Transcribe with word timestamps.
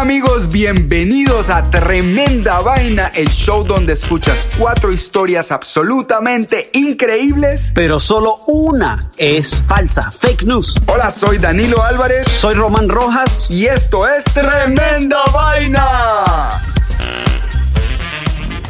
Hola 0.00 0.12
amigos, 0.12 0.48
bienvenidos 0.50 1.50
a 1.50 1.62
Tremenda 1.62 2.60
Vaina, 2.62 3.08
el 3.14 3.28
show 3.28 3.62
donde 3.64 3.92
escuchas 3.92 4.48
cuatro 4.56 4.90
historias 4.90 5.52
absolutamente 5.52 6.70
increíbles. 6.72 7.72
pero 7.74 8.00
solo 8.00 8.36
una 8.46 8.98
es 9.18 9.62
falsa, 9.62 10.10
fake 10.10 10.44
news. 10.44 10.74
Hola, 10.86 11.10
soy 11.10 11.36
Danilo 11.36 11.84
Álvarez 11.84 12.26
Soy 12.26 12.54
Román 12.54 12.88
Rojas. 12.88 13.48
y 13.50 13.66
esto 13.66 14.08
es 14.08 14.24
Tremenda 14.24 15.18
Vaina. 15.34 15.84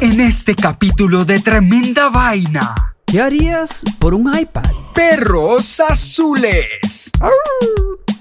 En 0.01 0.19
este 0.19 0.53
capítulo 0.53 1.23
de 1.23 1.39
Tremenda 1.39 2.09
Vaina, 2.09 2.93
¿Qué 3.05 3.21
harías 3.21 3.83
por 3.99 4.13
un 4.13 4.37
iPad? 4.37 4.69
perros 4.93 5.79
azules, 5.79 7.09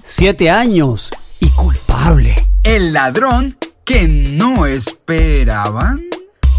Siete 0.04 0.48
años 0.48 1.10
culpable. 1.90 2.34
el 2.62 2.92
ladrón 2.92 3.56
que 3.84 4.06
no 4.06 4.66
esperaban. 4.66 5.96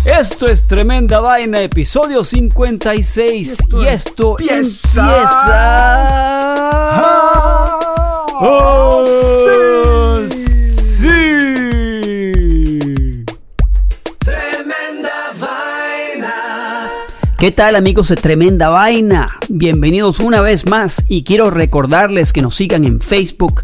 Esto 0.06 0.48
es 0.48 0.68
Tremenda 0.68 1.20
Vaina, 1.20 1.62
episodio 1.62 2.24
56. 2.24 3.58
Y 3.74 3.86
esto, 3.86 4.36
empieza. 4.40 5.02
empieza. 5.02 6.10
¡Oh, 8.44 9.04
sí! 10.26 11.08
Tremenda 14.18 15.12
vaina. 15.40 16.90
¿Qué 17.38 17.52
tal 17.52 17.76
amigos 17.76 18.08
de 18.10 18.16
Tremenda 18.16 18.70
Vaina? 18.70 19.28
Bienvenidos 19.50 20.20
una 20.20 20.42
vez 20.42 20.66
más 20.66 21.06
y 21.08 21.24
quiero 21.24 21.52
recordarles 21.52 22.34
que 22.34 22.42
nos 22.42 22.56
sigan 22.56 22.84
en 22.86 23.00
Facebook, 23.00 23.64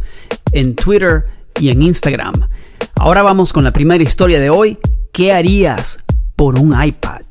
en 0.52 0.76
Twitter 0.76 1.37
y 1.60 1.70
en 1.70 1.82
Instagram. 1.82 2.34
Ahora 2.96 3.22
vamos 3.22 3.54
con 3.54 3.64
la 3.64 3.72
primera 3.72 4.04
historia 4.04 4.40
de 4.40 4.50
hoy. 4.50 4.78
¿Qué 5.12 5.34
harías 5.34 6.04
por 6.36 6.60
un 6.60 6.76
iPad? 6.82 7.22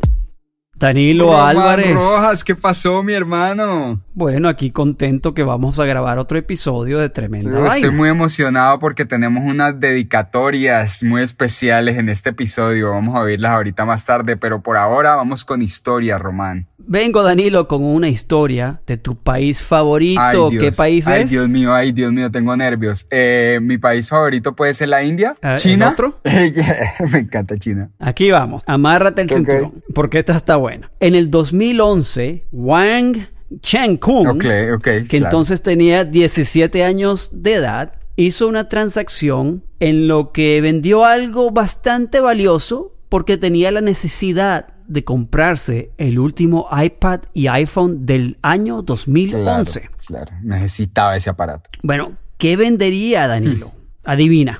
Danilo 0.78 1.32
Román 1.32 1.48
Álvarez. 1.56 1.94
Rojas, 1.94 2.44
¿qué 2.44 2.54
pasó, 2.54 3.02
mi 3.02 3.14
hermano? 3.14 4.02
Bueno, 4.12 4.48
aquí 4.48 4.70
contento 4.70 5.32
que 5.32 5.42
vamos 5.42 5.78
a 5.78 5.86
grabar 5.86 6.18
otro 6.18 6.36
episodio 6.36 6.98
de 6.98 7.08
Tremenda 7.08 7.50
Yo 7.50 7.64
Estoy 7.66 7.82
Vaina. 7.84 7.96
muy 7.96 8.08
emocionado 8.10 8.78
porque 8.78 9.06
tenemos 9.06 9.42
unas 9.50 9.78
dedicatorias 9.80 11.02
muy 11.02 11.22
especiales 11.22 11.96
en 11.96 12.10
este 12.10 12.30
episodio. 12.30 12.90
Vamos 12.90 13.16
a 13.16 13.20
oírlas 13.20 13.52
ahorita 13.52 13.86
más 13.86 14.04
tarde, 14.04 14.36
pero 14.36 14.60
por 14.62 14.76
ahora 14.76 15.14
vamos 15.16 15.44
con 15.46 15.62
historia, 15.62 16.18
Román. 16.18 16.66
Vengo, 16.78 17.22
Danilo, 17.22 17.66
con 17.68 17.82
una 17.82 18.08
historia 18.08 18.80
de 18.86 18.96
tu 18.96 19.16
país 19.16 19.62
favorito. 19.62 20.20
Ay, 20.20 20.36
Dios. 20.50 20.62
¿Qué 20.62 20.72
país 20.72 21.06
Ay, 21.08 21.22
es? 21.22 21.30
Dios 21.30 21.48
mío, 21.48 21.74
ay, 21.74 21.90
Dios 21.92 22.12
mío, 22.12 22.30
tengo 22.30 22.56
nervios. 22.56 23.06
Eh, 23.10 23.58
mi 23.62 23.76
país 23.78 24.08
favorito 24.08 24.54
puede 24.54 24.72
ser 24.74 24.90
la 24.90 25.02
India. 25.02 25.36
¿el 25.42 25.56
¿China? 25.56 25.90
otro? 25.90 26.20
Me 27.10 27.18
encanta 27.18 27.56
China. 27.56 27.90
Aquí 27.98 28.30
vamos, 28.30 28.62
amárrate 28.66 29.22
el 29.22 29.26
Ok. 29.26 29.34
cinturón, 29.36 29.82
porque 29.96 30.18
esta 30.18 30.36
está 30.36 30.56
buena. 30.56 30.90
En 31.00 31.14
el 31.14 31.30
2011, 31.30 32.48
Wang 32.52 33.16
Chen-kung, 33.62 34.26
Ok, 34.28 34.44
ok. 34.74 34.82
que 34.82 35.04
claro. 35.04 35.24
entonces 35.24 35.62
tenía 35.62 36.04
17 36.04 36.84
años 36.84 37.30
de 37.32 37.54
edad, 37.54 37.94
hizo 38.14 38.46
una 38.46 38.68
transacción 38.68 39.64
en 39.80 40.06
lo 40.06 40.32
que 40.32 40.60
vendió 40.60 41.06
algo 41.06 41.50
bastante 41.50 42.20
valioso 42.20 42.94
porque 43.08 43.38
tenía 43.38 43.70
la 43.70 43.80
necesidad 43.80 44.74
de 44.86 45.02
comprarse 45.02 45.92
el 45.96 46.18
último 46.18 46.68
iPad 46.70 47.20
y 47.32 47.46
iPhone 47.46 48.04
del 48.04 48.36
año 48.42 48.82
2011. 48.82 49.80
Claro, 49.80 49.96
claro. 50.06 50.32
Necesitaba 50.42 51.16
ese 51.16 51.30
aparato. 51.30 51.70
Bueno, 51.82 52.18
¿qué 52.36 52.58
vendería 52.58 53.26
Danilo? 53.28 53.72
Adivina. 54.04 54.58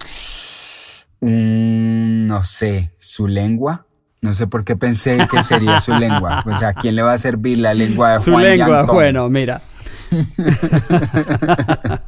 Mm, 1.21 2.27
no 2.27 2.43
sé, 2.43 2.93
su 2.97 3.29
lengua. 3.29 3.87
No 4.23 4.35
sé 4.35 4.47
por 4.47 4.65
qué 4.65 4.77
pensé 4.77 5.19
que 5.31 5.43
sería 5.45 5.79
su 5.81 5.93
lengua. 5.99 6.43
O 6.47 6.57
sea, 6.59 6.69
¿a 6.69 6.73
quién 6.75 6.97
le 6.97 7.03
va 7.03 7.13
a 7.13 7.19
servir 7.19 7.59
la 7.59 7.75
lengua 7.75 8.15
de 8.19 8.21
Su 8.25 8.33
Juan 8.33 8.45
lengua, 8.45 8.79
Yantón? 8.79 8.95
bueno, 8.95 9.29
mira. 9.29 9.61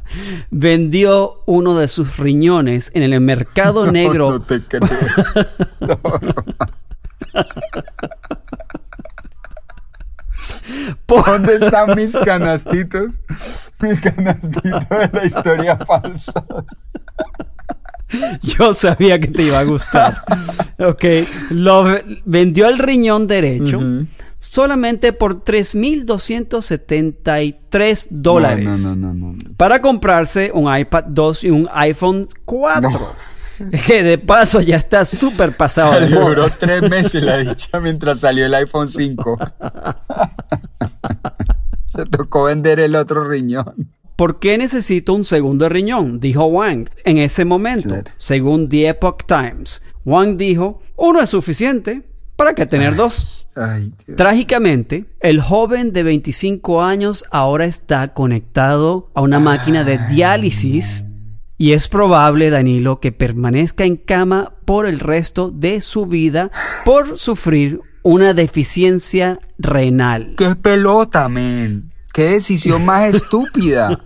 Vendió 0.51 1.43
uno 1.45 1.77
de 1.77 1.87
sus 1.89 2.17
riñones 2.17 2.91
en 2.93 3.03
el 3.03 3.19
mercado 3.21 3.91
negro. 3.91 4.31
No 4.31 4.41
te 4.41 4.61
creo. 4.61 4.87
por- 11.05 11.25
¿Dónde 11.25 11.55
están 11.55 11.95
mis 11.95 12.15
canastitos? 12.17 13.21
Mi 13.81 13.97
canastito 13.97 14.69
de 14.89 15.09
la 15.11 15.25
historia 15.25 15.77
falsa. 15.77 16.33
Yo 18.41 18.73
sabía 18.73 19.19
que 19.19 19.27
te 19.27 19.43
iba 19.43 19.59
a 19.59 19.63
gustar. 19.63 20.23
Ok. 20.79 21.03
Lo 21.51 21.83
ve- 21.83 22.03
vendió 22.25 22.67
el 22.67 22.79
riñón 22.79 23.27
derecho 23.27 23.79
solamente 24.39 25.13
por 25.13 25.43
3.273 25.43 28.07
dólares. 28.09 28.79
No, 28.81 28.95
no, 28.95 29.13
no. 29.13 29.35
Para 29.57 29.81
comprarse 29.81 30.51
un 30.53 30.73
iPad 30.75 31.03
2 31.07 31.43
y 31.43 31.49
un 31.49 31.67
iPhone 31.73 32.27
4. 32.45 32.89
No. 32.89 32.99
Que 33.85 34.03
de 34.03 34.17
paso 34.17 34.61
ya 34.61 34.77
está 34.77 35.03
súper 35.03 35.57
pasado 35.57 35.99
de 35.99 36.07
moda. 36.15 36.29
duró 36.29 36.45
tres 36.49 36.81
meses 36.89 37.21
la 37.21 37.39
dicha 37.39 37.81
mientras 37.81 38.21
salió 38.21 38.45
el 38.45 38.53
iPhone 38.53 38.87
5. 38.87 39.37
Le 41.97 42.05
tocó 42.05 42.45
vender 42.45 42.79
el 42.79 42.95
otro 42.95 43.25
riñón. 43.27 43.91
¿Por 44.19 44.37
qué 44.37 44.57
necesito 44.57 45.13
un 45.13 45.23
segundo 45.23 45.69
riñón? 45.69 46.19
Dijo 46.19 46.43
Wang 46.47 46.89
en 47.05 47.19
ese 47.19 47.45
momento. 47.45 47.87
Claro. 47.87 48.11
Según 48.17 48.67
The 48.67 48.89
Epoch 48.89 49.23
Times, 49.25 49.81
Wang 50.03 50.35
dijo, 50.35 50.81
uno 50.97 51.21
es 51.21 51.29
suficiente. 51.29 52.01
¿Para 52.35 52.53
qué 52.53 52.65
tener 52.65 52.97
dos? 52.97 53.47
Ay. 53.55 53.93
Trágicamente, 54.17 55.05
el 55.21 55.39
joven 55.39 55.93
de 55.93 56.03
25 56.03 56.83
años 56.83 57.23
ahora 57.31 57.63
está 57.63 58.13
conectado 58.13 59.09
a 59.13 59.21
una 59.21 59.39
máquina 59.39 59.85
de 59.85 59.97
diálisis 60.09 61.05
y 61.57 61.71
es 61.71 61.87
probable, 61.87 62.49
Danilo, 62.49 62.99
que 62.99 63.13
permanezca 63.13 63.85
en 63.85 63.95
cama 63.95 64.51
por 64.65 64.85
el 64.85 64.99
resto 64.99 65.49
de 65.49 65.79
su 65.79 66.07
vida 66.07 66.51
por 66.83 67.17
sufrir 67.17 67.79
una 68.03 68.33
deficiencia 68.33 69.39
renal. 69.57 70.33
¡Qué 70.37 70.57
pelota, 70.57 71.29
men! 71.29 71.88
¡Qué 72.13 72.23
decisión 72.23 72.85
más 72.85 73.15
estúpida! 73.15 73.99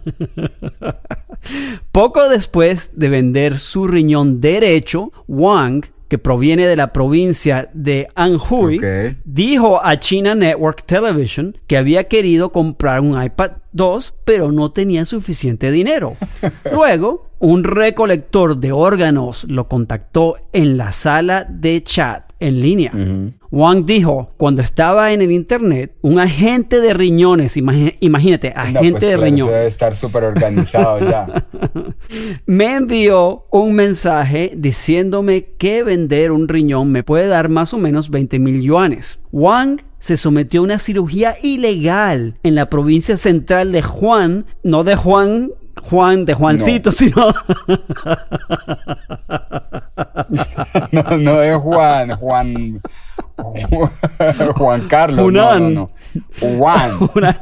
Poco 1.91 2.29
después 2.29 2.91
de 2.95 3.09
vender 3.09 3.59
su 3.59 3.87
riñón 3.87 4.39
derecho, 4.41 5.11
Wang, 5.27 5.85
que 6.13 6.19
proviene 6.19 6.67
de 6.67 6.75
la 6.75 6.93
provincia 6.93 7.71
de 7.73 8.07
Anhui, 8.13 8.79
dijo 9.23 9.83
a 9.83 9.97
China 9.97 10.35
Network 10.35 10.83
Television 10.85 11.57
que 11.65 11.75
había 11.75 12.03
querido 12.03 12.51
comprar 12.51 13.01
un 13.01 13.19
iPad 13.19 13.53
2, 13.71 14.13
pero 14.23 14.51
no 14.51 14.71
tenía 14.71 15.05
suficiente 15.05 15.71
dinero. 15.71 16.15
Luego, 16.71 17.31
un 17.39 17.63
recolector 17.63 18.57
de 18.57 18.71
órganos 18.71 19.45
lo 19.45 19.67
contactó 19.67 20.35
en 20.53 20.77
la 20.77 20.91
sala 20.93 21.45
de 21.49 21.81
chat 21.81 22.31
en 22.39 22.61
línea. 22.61 22.91
Wang 23.53 23.85
dijo, 23.85 24.33
cuando 24.37 24.63
estaba 24.63 25.13
en 25.13 25.21
el 25.21 25.31
internet, 25.31 25.95
un 26.01 26.17
agente 26.17 26.81
de 26.81 26.91
riñones, 26.91 27.55
imagínate, 27.55 28.51
No, 28.55 28.61
agente 28.61 28.91
pues 28.93 29.01
de 29.01 29.07
claro, 29.09 29.21
riñones. 29.21 29.53
debe 29.53 29.67
estar 29.67 29.95
súper 29.95 30.23
organizado 30.23 30.99
ya. 30.99 31.27
me 32.47 32.73
envió 32.73 33.45
un 33.51 33.73
mensaje 33.73 34.53
diciéndome 34.57 35.49
que 35.59 35.83
vender 35.83 36.31
un 36.31 36.47
riñón 36.47 36.91
me 36.91 37.03
puede 37.03 37.27
dar 37.27 37.47
más 37.47 37.75
o 37.75 37.77
menos 37.77 38.09
20 38.09 38.39
mil 38.39 38.59
yuanes. 38.59 39.21
Wang 39.31 39.81
se 39.99 40.17
sometió 40.17 40.61
a 40.61 40.63
una 40.63 40.79
cirugía 40.79 41.35
ilegal 41.43 42.39
en 42.41 42.55
la 42.55 42.71
provincia 42.71 43.17
central 43.17 43.71
de 43.71 43.83
Juan, 43.83 44.47
no 44.63 44.83
de 44.83 44.95
Juan, 44.95 45.51
Juan 45.79 46.25
de 46.25 46.33
Juancito, 46.33 46.91
sino 46.91 47.27
No, 50.91 51.17
no 51.19 51.35
de 51.37 51.55
Juan, 51.55 52.15
Juan. 52.17 52.81
Juan 54.55 54.87
Carlos. 54.87 55.31
No, 55.31 55.59
no, 55.59 55.69
no. 55.69 55.89
Juan. 56.39 56.97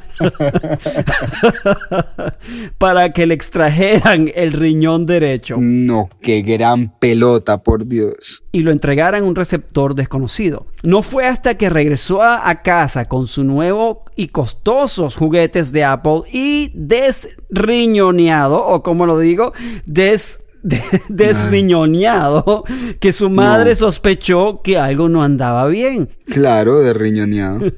para 2.78 3.12
que 3.12 3.26
le 3.26 3.34
extrajeran 3.34 4.32
el 4.34 4.54
riñón 4.54 5.06
derecho. 5.06 5.58
No, 5.60 6.10
qué 6.22 6.42
gran 6.42 6.98
pelota, 7.00 7.62
por 7.64 7.86
Dios. 7.88 8.44
y 8.52 8.62
lo 8.62 8.72
entregaran 8.72 9.24
a 9.24 9.28
un 9.28 9.36
receptor 9.36 9.96
desconocido. 9.96 10.68
No 10.84 11.02
fue 11.02 11.28
hasta 11.28 11.56
que 11.56 11.70
regresó 11.70 12.22
a, 12.22 12.50
a 12.50 12.62
casa 12.62 13.06
con 13.06 13.28
su 13.28 13.44
nuevo 13.44 14.06
y 14.16 14.28
costosos 14.30 15.16
juguetes 15.16 15.72
de 15.72 15.84
Apple 15.84 16.22
y 16.32 16.72
desriñoneado, 16.74 18.66
o 18.66 18.84
como 18.84 19.06
lo 19.06 19.20
digo, 19.20 19.54
des, 19.86 20.42
de- 20.64 20.82
desriñoneado, 21.10 22.64
que 23.00 23.14
su 23.14 23.30
madre 23.30 23.72
No. 23.72 23.76
sospechó 23.76 24.62
que 24.64 24.78
algo 24.78 25.10
no 25.10 25.24
andaba 25.24 25.66
bien. 25.68 26.10
Claro, 26.28 26.80
de 26.80 26.94
riñoneado. 26.94 27.60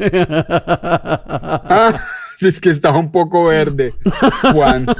Ah, 1.75 1.93
es 2.41 2.59
que 2.59 2.69
estaba 2.69 2.97
un 2.97 3.11
poco 3.11 3.45
verde. 3.45 3.93
Juan. 4.51 4.85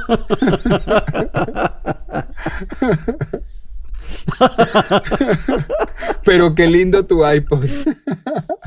Pero 6.24 6.54
qué 6.54 6.66
lindo 6.66 7.04
tu 7.06 7.26
iPod. 7.26 7.64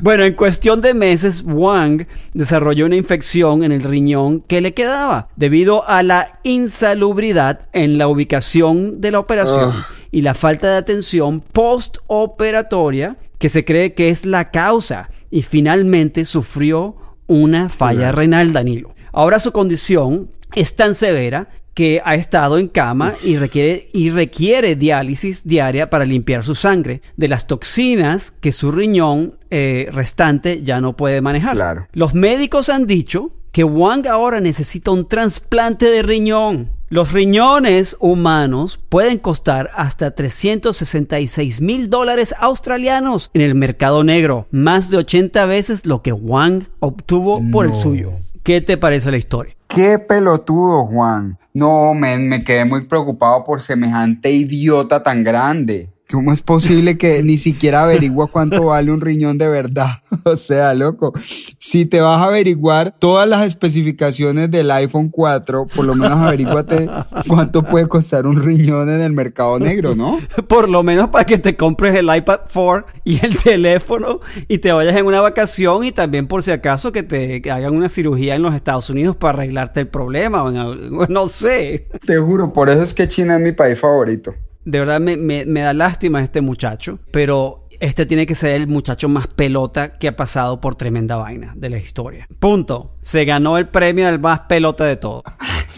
Bueno, 0.00 0.22
en 0.22 0.34
cuestión 0.34 0.80
de 0.80 0.94
meses, 0.94 1.42
Wang 1.44 2.06
desarrolló 2.32 2.86
una 2.86 2.94
infección 2.94 3.64
en 3.64 3.72
el 3.72 3.82
riñón 3.82 4.42
que 4.42 4.60
le 4.60 4.72
quedaba 4.72 5.28
debido 5.34 5.86
a 5.88 6.04
la 6.04 6.38
insalubridad 6.44 7.62
en 7.72 7.98
la 7.98 8.06
ubicación 8.06 9.00
de 9.00 9.10
la 9.10 9.18
operación 9.18 9.70
Ugh. 9.70 9.84
y 10.12 10.20
la 10.20 10.34
falta 10.34 10.70
de 10.70 10.76
atención 10.76 11.40
postoperatoria 11.40 13.16
que 13.38 13.48
se 13.48 13.64
cree 13.64 13.94
que 13.94 14.10
es 14.10 14.24
la 14.24 14.52
causa 14.52 15.08
y 15.32 15.42
finalmente 15.42 16.24
sufrió 16.24 16.96
una 17.26 17.68
falla 17.68 18.12
renal, 18.12 18.52
Danilo. 18.52 18.94
Ahora 19.12 19.40
su 19.40 19.50
condición 19.50 20.30
es 20.54 20.76
tan 20.76 20.94
severa 20.94 21.48
que 21.78 22.02
ha 22.04 22.16
estado 22.16 22.58
en 22.58 22.66
cama 22.66 23.14
y 23.22 23.36
requiere, 23.36 23.88
y 23.92 24.10
requiere 24.10 24.74
diálisis 24.74 25.46
diaria 25.46 25.88
para 25.88 26.04
limpiar 26.04 26.42
su 26.42 26.56
sangre 26.56 27.02
de 27.16 27.28
las 27.28 27.46
toxinas 27.46 28.32
que 28.32 28.50
su 28.50 28.72
riñón 28.72 29.34
eh, 29.50 29.88
restante 29.92 30.64
ya 30.64 30.80
no 30.80 30.96
puede 30.96 31.20
manejar. 31.20 31.54
Claro. 31.54 31.86
Los 31.92 32.14
médicos 32.14 32.68
han 32.68 32.88
dicho 32.88 33.30
que 33.52 33.62
Wang 33.62 34.08
ahora 34.08 34.40
necesita 34.40 34.90
un 34.90 35.06
trasplante 35.06 35.88
de 35.88 36.02
riñón. 36.02 36.70
Los 36.88 37.12
riñones 37.12 37.96
humanos 38.00 38.82
pueden 38.88 39.18
costar 39.18 39.70
hasta 39.76 40.10
366 40.10 41.60
mil 41.60 41.88
dólares 41.90 42.34
australianos 42.40 43.30
en 43.34 43.42
el 43.42 43.54
mercado 43.54 44.02
negro, 44.02 44.48
más 44.50 44.90
de 44.90 44.96
80 44.96 45.46
veces 45.46 45.86
lo 45.86 46.02
que 46.02 46.12
Wang 46.12 46.64
obtuvo 46.80 47.40
por 47.52 47.66
el 47.66 47.78
suyo. 47.78 48.14
¿Qué 48.42 48.60
te 48.62 48.78
parece 48.78 49.12
la 49.12 49.18
historia? 49.18 49.54
Qué 49.68 49.98
pelotudo, 49.98 50.86
Juan. 50.86 51.38
No, 51.58 51.92
men, 51.92 52.28
me 52.28 52.44
quedé 52.44 52.64
muy 52.64 52.84
preocupado 52.84 53.42
por 53.42 53.60
semejante 53.60 54.30
idiota 54.30 55.02
tan 55.02 55.24
grande. 55.24 55.92
¿Cómo 56.10 56.32
es 56.32 56.40
posible 56.40 56.96
que 56.96 57.22
ni 57.22 57.36
siquiera 57.36 57.82
averigua 57.82 58.28
cuánto 58.28 58.64
vale 58.66 58.90
un 58.90 59.00
riñón 59.02 59.36
de 59.38 59.48
verdad? 59.48 59.90
O 60.24 60.36
sea, 60.36 60.74
loco, 60.74 61.12
si 61.58 61.86
te 61.86 62.00
vas 62.02 62.20
a 62.20 62.24
averiguar 62.24 62.94
todas 62.98 63.26
las 63.26 63.46
especificaciones 63.46 64.50
del 64.50 64.70
iPhone 64.70 65.08
4, 65.10 65.66
por 65.74 65.84
lo 65.86 65.94
menos 65.94 66.18
averíguate 66.18 66.88
cuánto 67.26 67.62
puede 67.62 67.86
costar 67.88 68.26
un 68.26 68.42
riñón 68.42 68.90
en 68.90 69.00
el 69.00 69.12
mercado 69.12 69.58
negro, 69.58 69.94
¿no? 69.94 70.18
Por 70.48 70.68
lo 70.68 70.82
menos 70.82 71.08
para 71.08 71.24
que 71.24 71.38
te 71.38 71.56
compres 71.56 71.94
el 71.94 72.14
iPad 72.14 72.40
4 72.52 72.86
y 73.04 73.24
el 73.24 73.38
teléfono 73.42 74.20
y 74.48 74.58
te 74.58 74.72
vayas 74.72 74.96
en 74.96 75.06
una 75.06 75.20
vacación 75.22 75.84
y 75.84 75.92
también 75.92 76.26
por 76.26 76.42
si 76.42 76.50
acaso 76.50 76.92
que 76.92 77.02
te 77.02 77.42
hagan 77.50 77.74
una 77.74 77.88
cirugía 77.88 78.34
en 78.34 78.42
los 78.42 78.54
Estados 78.54 78.90
Unidos 78.90 79.16
para 79.16 79.34
arreglarte 79.38 79.80
el 79.80 79.88
problema 79.88 80.42
o 80.42 80.50
en 80.50 80.56
algo- 80.56 81.06
no 81.08 81.26
sé. 81.26 81.88
Te 82.06 82.18
juro, 82.18 82.52
por 82.52 82.68
eso 82.68 82.82
es 82.82 82.92
que 82.92 83.08
China 83.08 83.36
es 83.36 83.40
mi 83.40 83.52
país 83.52 83.78
favorito. 83.78 84.34
De 84.68 84.78
verdad 84.78 85.00
me, 85.00 85.16
me- 85.16 85.60
da 85.62 85.72
lástima 85.72 86.22
este 86.22 86.42
muchacho, 86.42 86.98
pero 87.10 87.66
este 87.80 88.04
tiene 88.04 88.26
que 88.26 88.34
ser 88.34 88.50
el 88.50 88.66
muchacho 88.66 89.08
más 89.08 89.26
pelota 89.26 89.96
que 89.98 90.08
ha 90.08 90.14
pasado 90.16 90.60
por 90.60 90.74
tremenda 90.74 91.16
vaina 91.16 91.54
de 91.56 91.70
la 91.70 91.78
historia. 91.78 92.28
Punto. 92.38 92.96
Se 93.00 93.24
ganó 93.24 93.56
el 93.56 93.68
premio 93.68 94.04
del 94.04 94.18
más 94.18 94.40
pelota 94.40 94.84
de 94.84 94.96
todo. 94.96 95.22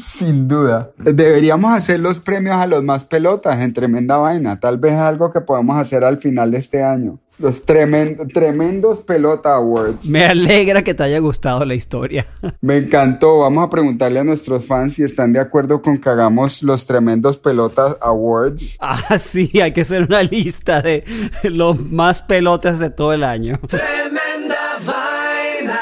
Sin 0.01 0.49
duda. 0.49 0.91
Deberíamos 0.99 1.73
hacer 1.75 2.01
los 2.01 2.19
premios 2.19 2.57
a 2.57 2.67
los 2.67 2.83
más 2.83 3.05
pelotas 3.05 3.61
en 3.61 3.73
tremenda 3.73 4.17
vaina. 4.17 4.59
Tal 4.59 4.79
vez 4.79 4.93
es 4.95 4.99
algo 4.99 5.33
que 5.33 5.41
podemos 5.41 5.77
hacer 5.79 6.05
al 6.05 6.19
final 6.19 6.51
de 6.51 6.59
este 6.59 6.83
año. 6.83 7.19
Los 7.39 7.67
tremen- 7.67 8.31
tremendos 8.35 9.01
pelota 9.01 9.55
awards. 9.55 10.07
Me 10.07 10.27
alegra 10.27 10.83
que 10.83 10.93
te 10.93 11.03
haya 11.05 11.19
gustado 11.21 11.65
la 11.65 11.75
historia. 11.75 12.27
Me 12.61 12.77
encantó. 12.77 13.39
Vamos 13.39 13.65
a 13.67 13.71
preguntarle 13.71 14.21
a 14.21 14.25
nuestros 14.25 14.67
fans 14.67 14.95
si 14.95 15.03
están 15.05 15.33
de 15.33 15.41
acuerdo 15.41 15.81
con 15.81 15.99
que 15.99 16.09
hagamos 16.11 16.63
los 16.63 16.85
tremendos 16.87 17.39
pelotas 17.39 17.97
awards. 18.03 18.77
Ah, 18.81 19.17
sí, 19.19 19.59
hay 19.61 19.73
que 19.73 19.81
hacer 19.83 20.03
una 20.05 20.23
lista 20.23 20.83
de 20.83 21.05
los 21.45 21.81
más 21.81 22.21
pelotas 22.23 22.79
de 22.79 22.91
todo 22.91 23.15
el 23.15 23.25
año. 23.25 23.59
Tremenda 23.69 24.57
vaina. 24.85 25.79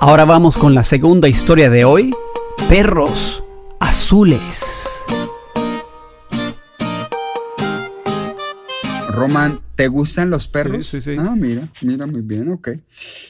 Ahora 0.00 0.24
vamos 0.24 0.56
con 0.56 0.74
la 0.74 0.84
segunda 0.84 1.28
historia 1.28 1.68
de 1.68 1.84
hoy. 1.84 2.14
Perros 2.68 3.44
azules. 3.78 4.88
Roman, 9.08 9.60
¿te 9.76 9.86
gustan 9.88 10.30
los 10.30 10.48
perros? 10.48 10.86
Sí, 10.86 11.00
sí, 11.00 11.12
sí. 11.12 11.16
Ah, 11.20 11.34
mira, 11.36 11.70
mira, 11.82 12.06
muy 12.06 12.22
bien, 12.22 12.48
ok. 12.48 12.70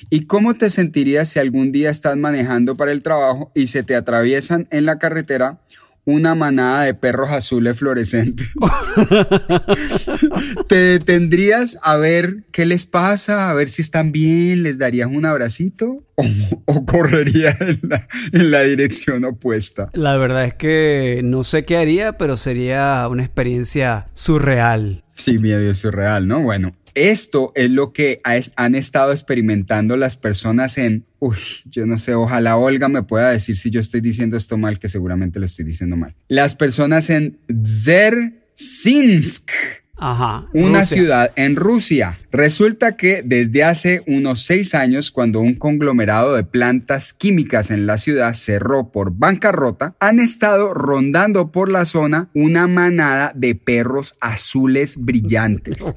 ¿Y 0.08 0.26
cómo 0.26 0.54
te 0.54 0.70
sentirías 0.70 1.28
si 1.28 1.40
algún 1.40 1.72
día 1.72 1.90
estás 1.90 2.16
manejando 2.16 2.76
para 2.76 2.92
el 2.92 3.02
trabajo 3.02 3.50
y 3.54 3.66
se 3.66 3.82
te 3.82 3.96
atraviesan 3.96 4.66
en 4.70 4.86
la 4.86 4.98
carretera 4.98 5.60
una 6.04 6.34
manada 6.34 6.82
de 6.82 6.94
perros 6.94 7.30
azules 7.30 7.78
fluorescentes? 7.78 8.50
¿Te 10.68 10.74
detendrías 10.74 11.78
a 11.82 11.96
ver 11.96 12.44
qué 12.52 12.66
les 12.66 12.86
pasa, 12.86 13.50
a 13.50 13.54
ver 13.54 13.68
si 13.68 13.82
están 13.82 14.12
bien, 14.12 14.62
les 14.62 14.78
darías 14.78 15.08
un 15.08 15.24
abracito 15.24 16.04
o, 16.14 16.24
o 16.66 16.84
correrías 16.84 17.60
en 17.60 17.80
la, 17.88 18.06
en 18.32 18.50
la 18.50 18.62
dirección 18.62 19.24
opuesta? 19.24 19.90
La 19.92 20.16
verdad 20.16 20.44
es 20.44 20.54
que 20.54 21.22
no 21.24 21.44
sé 21.44 21.64
qué 21.64 21.76
haría, 21.76 22.18
pero 22.18 22.36
sería 22.36 23.06
una 23.08 23.24
experiencia 23.24 24.08
surreal. 24.12 25.04
Sí, 25.14 25.38
medio 25.38 25.72
surreal, 25.74 26.26
¿no? 26.26 26.42
Bueno, 26.42 26.74
esto 26.94 27.52
es 27.54 27.70
lo 27.70 27.92
que 27.92 28.20
ha- 28.24 28.40
han 28.56 28.74
estado 28.74 29.12
experimentando 29.12 29.96
las 29.96 30.16
personas 30.16 30.78
en, 30.78 31.04
uy, 31.18 31.36
yo 31.66 31.86
no 31.86 31.98
sé, 31.98 32.14
ojalá 32.14 32.56
Olga 32.56 32.88
me 32.88 33.02
pueda 33.02 33.30
decir 33.30 33.56
si 33.56 33.70
yo 33.70 33.80
estoy 33.80 34.00
diciendo 34.00 34.36
esto 34.36 34.56
mal, 34.58 34.78
que 34.78 34.88
seguramente 34.88 35.38
lo 35.40 35.46
estoy 35.46 35.64
diciendo 35.64 35.96
mal. 35.96 36.14
Las 36.28 36.54
personas 36.56 37.10
en 37.10 37.38
Dzerzhinsk, 37.48 39.50
Ajá. 39.96 40.46
una 40.52 40.80
Rusia. 40.80 40.84
ciudad 40.96 41.32
en 41.36 41.56
Rusia. 41.56 42.18
Resulta 42.32 42.96
que 42.96 43.22
desde 43.24 43.62
hace 43.64 44.02
unos 44.06 44.44
seis 44.44 44.74
años, 44.74 45.10
cuando 45.12 45.40
un 45.40 45.54
conglomerado 45.54 46.34
de 46.34 46.42
plantas 46.44 47.12
químicas 47.14 47.70
en 47.70 47.86
la 47.86 47.96
ciudad 47.96 48.34
cerró 48.34 48.90
por 48.90 49.12
bancarrota, 49.12 49.94
han 50.00 50.18
estado 50.18 50.74
rondando 50.74 51.52
por 51.52 51.70
la 51.70 51.84
zona 51.84 52.28
una 52.34 52.66
manada 52.66 53.32
de 53.36 53.54
perros 53.54 54.16
azules 54.20 54.96
brillantes. 54.98 55.76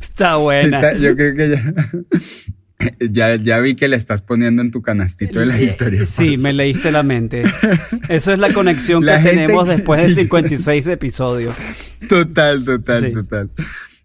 Está 0.00 0.36
buena. 0.36 0.76
Está- 0.76 0.92
yo 0.94 1.16
creo 1.16 1.34
que 1.34 1.48
ya, 1.50 1.74
ya, 3.10 3.36
ya 3.36 3.58
vi 3.60 3.74
que 3.74 3.88
le 3.88 3.96
estás 3.96 4.22
poniendo 4.22 4.62
en 4.62 4.70
tu 4.70 4.82
canastito 4.82 5.40
de 5.40 5.46
las 5.46 5.60
historias. 5.60 6.18
Eh, 6.18 6.36
Sí, 6.36 6.36
me 6.42 6.52
leíste 6.52 6.90
la 6.92 7.02
mente. 7.02 7.42
Eso 8.08 8.32
es 8.32 8.38
la 8.38 8.52
conexión 8.52 9.04
La 9.04 9.22
que 9.22 9.30
tenemos 9.30 9.66
después 9.68 10.02
de 10.02 10.08
sí. 10.14 10.20
56 10.22 10.86
episodios. 10.88 11.54
Total, 12.08 12.64
total, 12.64 13.04
Sí. 13.06 13.12
total. 13.12 13.50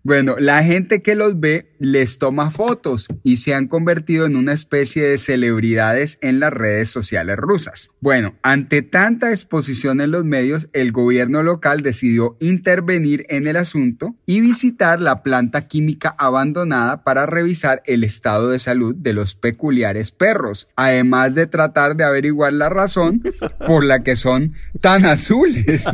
Bueno, 0.02 0.38
la 0.40 0.64
gente 0.64 1.02
que 1.02 1.14
los 1.14 1.40
ve 1.42 1.74
les 1.78 2.18
toma 2.20 2.52
fotos 2.52 3.08
y 3.22 3.36
se 3.36 3.54
han 3.54 3.68
convertido 3.68 4.26
en 4.26 4.38
una 4.38 4.54
especie 4.54 5.04
de 5.04 5.18
celebridades 5.18 6.18
en 6.22 6.40
las 6.40 6.54
redes 6.54 6.90
sociales 6.90 7.36
rusas. 7.38 7.90
Bueno, 8.02 8.36
ante 8.44 8.82
tanta 8.82 9.32
exposición 9.32 10.00
en 10.00 10.12
los 10.12 10.24
medios, 10.24 10.70
el 10.72 10.94
gobierno 10.94 11.44
local 11.44 11.82
decidió 11.82 12.38
intervenir 12.40 13.26
en 13.28 13.46
el 13.46 13.58
asunto 13.58 14.16
y 14.26 14.40
visitar 14.40 15.02
la 15.02 15.22
planta 15.22 15.68
química 15.68 16.16
abandonada 16.18 17.04
para 17.04 17.26
revisar 17.26 17.82
el 17.86 18.06
estado 18.06 18.52
de 18.52 18.60
salud 18.60 18.96
de 18.96 19.12
los 19.12 19.36
peculiares 19.36 20.12
perros, 20.12 20.70
además 20.78 21.36
de 21.36 21.48
tratar 21.48 21.98
de 21.98 22.06
averiguar 22.06 22.54
la 22.54 22.70
razón 22.70 23.22
por 23.68 23.84
la 23.84 24.02
que 24.02 24.16
son 24.16 24.54
tan 24.80 25.06
azules. 25.06 25.84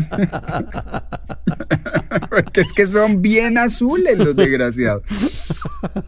Porque 2.30 2.62
es 2.62 2.72
que 2.74 2.86
son 2.86 3.24
bien 3.24 3.58
azules 3.58 4.16
los 4.16 4.36
desgraciados. 4.36 5.02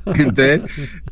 Entonces, 0.06 0.64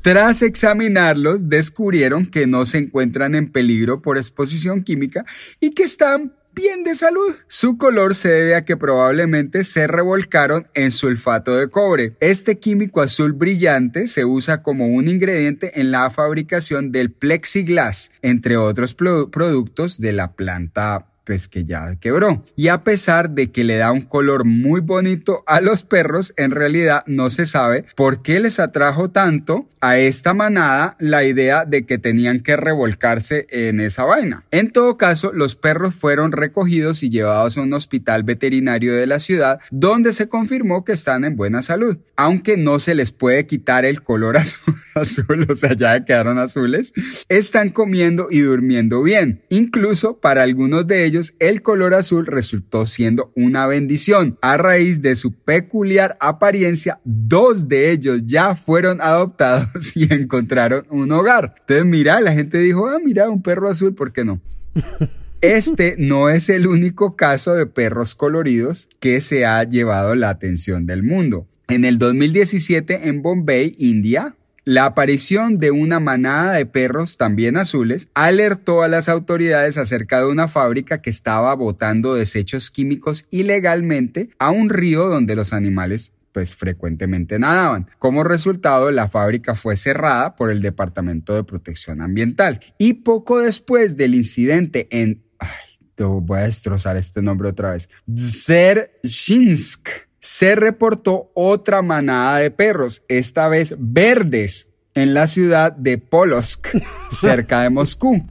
tras 0.03 0.43
examinarlos, 0.43 1.49
descubrieron 1.49 2.27
que 2.27 2.45
no 2.45 2.65
se 2.67 2.77
encuentran 2.79 3.33
en 3.33 3.51
peligro 3.51 4.01
por 4.01 4.17
exposición 4.17 4.74
química 4.83 5.25
y 5.59 5.71
que 5.71 5.83
están 5.83 6.33
bien 6.53 6.83
de 6.85 6.95
salud. 6.95 7.35
Su 7.47 7.77
color 7.77 8.15
se 8.15 8.29
debe 8.29 8.55
a 8.55 8.63
que 8.63 8.77
probablemente 8.77 9.63
se 9.65 9.87
revolcaron 9.87 10.67
en 10.73 10.91
sulfato 10.91 11.55
de 11.57 11.69
cobre. 11.69 12.15
Este 12.21 12.59
químico 12.59 13.01
azul 13.01 13.33
brillante 13.33 14.07
se 14.07 14.23
usa 14.23 14.61
como 14.61 14.87
un 14.87 15.09
ingrediente 15.09 15.81
en 15.81 15.91
la 15.91 16.09
fabricación 16.11 16.93
del 16.93 17.11
plexiglas, 17.11 18.11
entre 18.21 18.55
otros 18.55 18.95
produ- 18.95 19.29
productos 19.31 19.99
de 19.99 20.13
la 20.13 20.33
planta 20.33 21.07
pues 21.25 21.47
que 21.47 21.65
ya 21.65 21.95
quebró. 21.99 22.45
Y 22.55 22.67
a 22.67 22.83
pesar 22.83 23.31
de 23.31 23.51
que 23.51 23.63
le 23.63 23.77
da 23.77 23.91
un 23.91 24.01
color 24.01 24.45
muy 24.45 24.81
bonito 24.81 25.43
a 25.47 25.59
los 25.59 25.83
perros, 25.83 26.33
en 26.37 26.51
realidad 26.51 27.03
no 27.07 27.29
se 27.29 27.45
sabe 27.45 27.85
por 27.95 28.21
qué 28.21 28.39
les 28.39 28.59
atrajo 28.59 29.09
tanto 29.09 29.67
a 29.81 29.97
esta 29.99 30.33
manada 30.33 30.95
la 30.99 31.23
idea 31.23 31.65
de 31.65 31.85
que 31.85 31.97
tenían 31.97 32.41
que 32.41 32.57
revolcarse 32.57 33.45
en 33.49 33.79
esa 33.79 34.03
vaina. 34.03 34.43
En 34.51 34.71
todo 34.71 34.97
caso, 34.97 35.31
los 35.31 35.55
perros 35.55 35.93
fueron 35.93 36.31
recogidos 36.31 37.03
y 37.03 37.09
llevados 37.09 37.57
a 37.57 37.61
un 37.61 37.73
hospital 37.73 38.23
veterinario 38.23 38.95
de 38.95 39.07
la 39.07 39.19
ciudad 39.19 39.59
donde 39.69 40.13
se 40.13 40.27
confirmó 40.27 40.83
que 40.83 40.93
están 40.93 41.23
en 41.23 41.35
buena 41.35 41.61
salud, 41.61 41.97
aunque 42.15 42.57
no 42.57 42.79
se 42.79 42.95
les 42.95 43.11
puede 43.11 43.45
quitar 43.45 43.85
el 43.85 44.01
color 44.01 44.37
azul, 44.37 44.75
azul 44.95 45.45
o 45.49 45.55
sea, 45.55 45.75
ya 45.75 46.03
quedaron 46.03 46.39
azules, 46.39 46.93
están 47.29 47.69
comiendo 47.69 48.27
y 48.31 48.39
durmiendo 48.39 49.03
bien. 49.03 49.43
Incluso 49.49 50.19
para 50.19 50.43
algunos 50.43 50.87
de 50.87 51.05
ellos 51.05 51.14
el 51.39 51.61
color 51.61 51.93
azul 51.93 52.25
resultó 52.25 52.85
siendo 52.85 53.31
una 53.35 53.67
bendición. 53.67 54.37
A 54.41 54.57
raíz 54.57 55.01
de 55.01 55.15
su 55.15 55.31
peculiar 55.33 56.17
apariencia, 56.19 56.99
dos 57.03 57.67
de 57.67 57.91
ellos 57.91 58.21
ya 58.25 58.55
fueron 58.55 59.01
adoptados 59.01 59.95
y 59.95 60.13
encontraron 60.13 60.85
un 60.89 61.11
hogar. 61.11 61.55
Entonces, 61.61 61.85
mira, 61.85 62.21
la 62.21 62.33
gente 62.33 62.57
dijo, 62.59 62.87
ah, 62.87 62.99
mira, 63.03 63.29
un 63.29 63.41
perro 63.41 63.69
azul, 63.69 63.93
¿por 63.95 64.11
qué 64.11 64.25
no? 64.25 64.41
Este 65.41 65.95
no 65.99 66.29
es 66.29 66.49
el 66.49 66.65
único 66.65 67.15
caso 67.15 67.53
de 67.53 67.67
perros 67.67 68.15
coloridos 68.15 68.89
que 68.99 69.21
se 69.21 69.45
ha 69.45 69.63
llevado 69.63 70.15
la 70.15 70.29
atención 70.29 70.87
del 70.87 71.03
mundo. 71.03 71.47
En 71.67 71.85
el 71.85 71.97
2017 71.99 73.09
en 73.09 73.21
Bombay, 73.21 73.75
India, 73.77 74.35
la 74.65 74.85
aparición 74.85 75.59
de 75.59 75.69
una 75.69 75.99
manada 75.99 76.53
de 76.53 76.65
perros 76.65 77.17
también 77.17 77.55
azules 77.55 78.07
alertó 78.15 78.81
a 78.81 78.87
las 78.87 79.07
autoridades 79.09 79.77
acerca 79.77 80.19
de 80.19 80.27
una 80.27 80.47
fábrica 80.47 81.03
que 81.03 81.11
estaba 81.11 81.53
botando 81.53 82.15
desechos 82.15 82.71
químicos 82.71 83.27
ilegalmente 83.29 84.31
a 84.39 84.49
un 84.49 84.69
río 84.69 85.07
donde 85.07 85.35
los 85.35 85.53
animales 85.53 86.13
pues 86.31 86.55
frecuentemente 86.55 87.37
nadaban. 87.37 87.91
Como 87.99 88.23
resultado, 88.23 88.89
la 88.89 89.07
fábrica 89.07 89.53
fue 89.53 89.77
cerrada 89.77 90.35
por 90.35 90.49
el 90.49 90.63
Departamento 90.63 91.35
de 91.35 91.43
Protección 91.43 92.01
Ambiental. 92.01 92.59
Y 92.77 92.93
poco 92.93 93.39
después 93.39 93.95
del 93.95 94.15
incidente 94.15 94.87
en... 94.89 95.23
Ay, 95.39 95.49
te 95.93 96.03
voy 96.03 96.39
a 96.39 96.43
destrozar 96.43 96.97
este 96.97 97.21
nombre 97.21 97.47
otra 97.47 97.71
vez. 97.71 97.87
Dzerzhinsk 98.07 99.87
se 100.25 100.55
reportó 100.55 101.29
otra 101.35 101.83
manada 101.83 102.39
de 102.39 102.49
perros, 102.49 103.03
esta 103.09 103.47
vez 103.47 103.75
verdes, 103.77 104.69
en 104.95 105.13
la 105.13 105.27
ciudad 105.27 105.71
de 105.71 105.99
Polosk, 105.99 106.67
cerca 107.11 107.61
de 107.61 107.69
Moscú. 107.69 108.25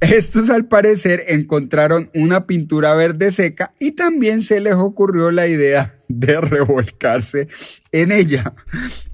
Estos 0.00 0.50
al 0.50 0.64
parecer 0.64 1.22
encontraron 1.28 2.10
una 2.14 2.46
pintura 2.46 2.94
verde 2.94 3.30
seca 3.30 3.74
y 3.78 3.92
también 3.92 4.42
se 4.42 4.58
les 4.58 4.74
ocurrió 4.74 5.30
la 5.30 5.46
idea 5.46 5.99
de 6.10 6.40
revolcarse 6.40 7.48
en 7.92 8.12
ella. 8.12 8.52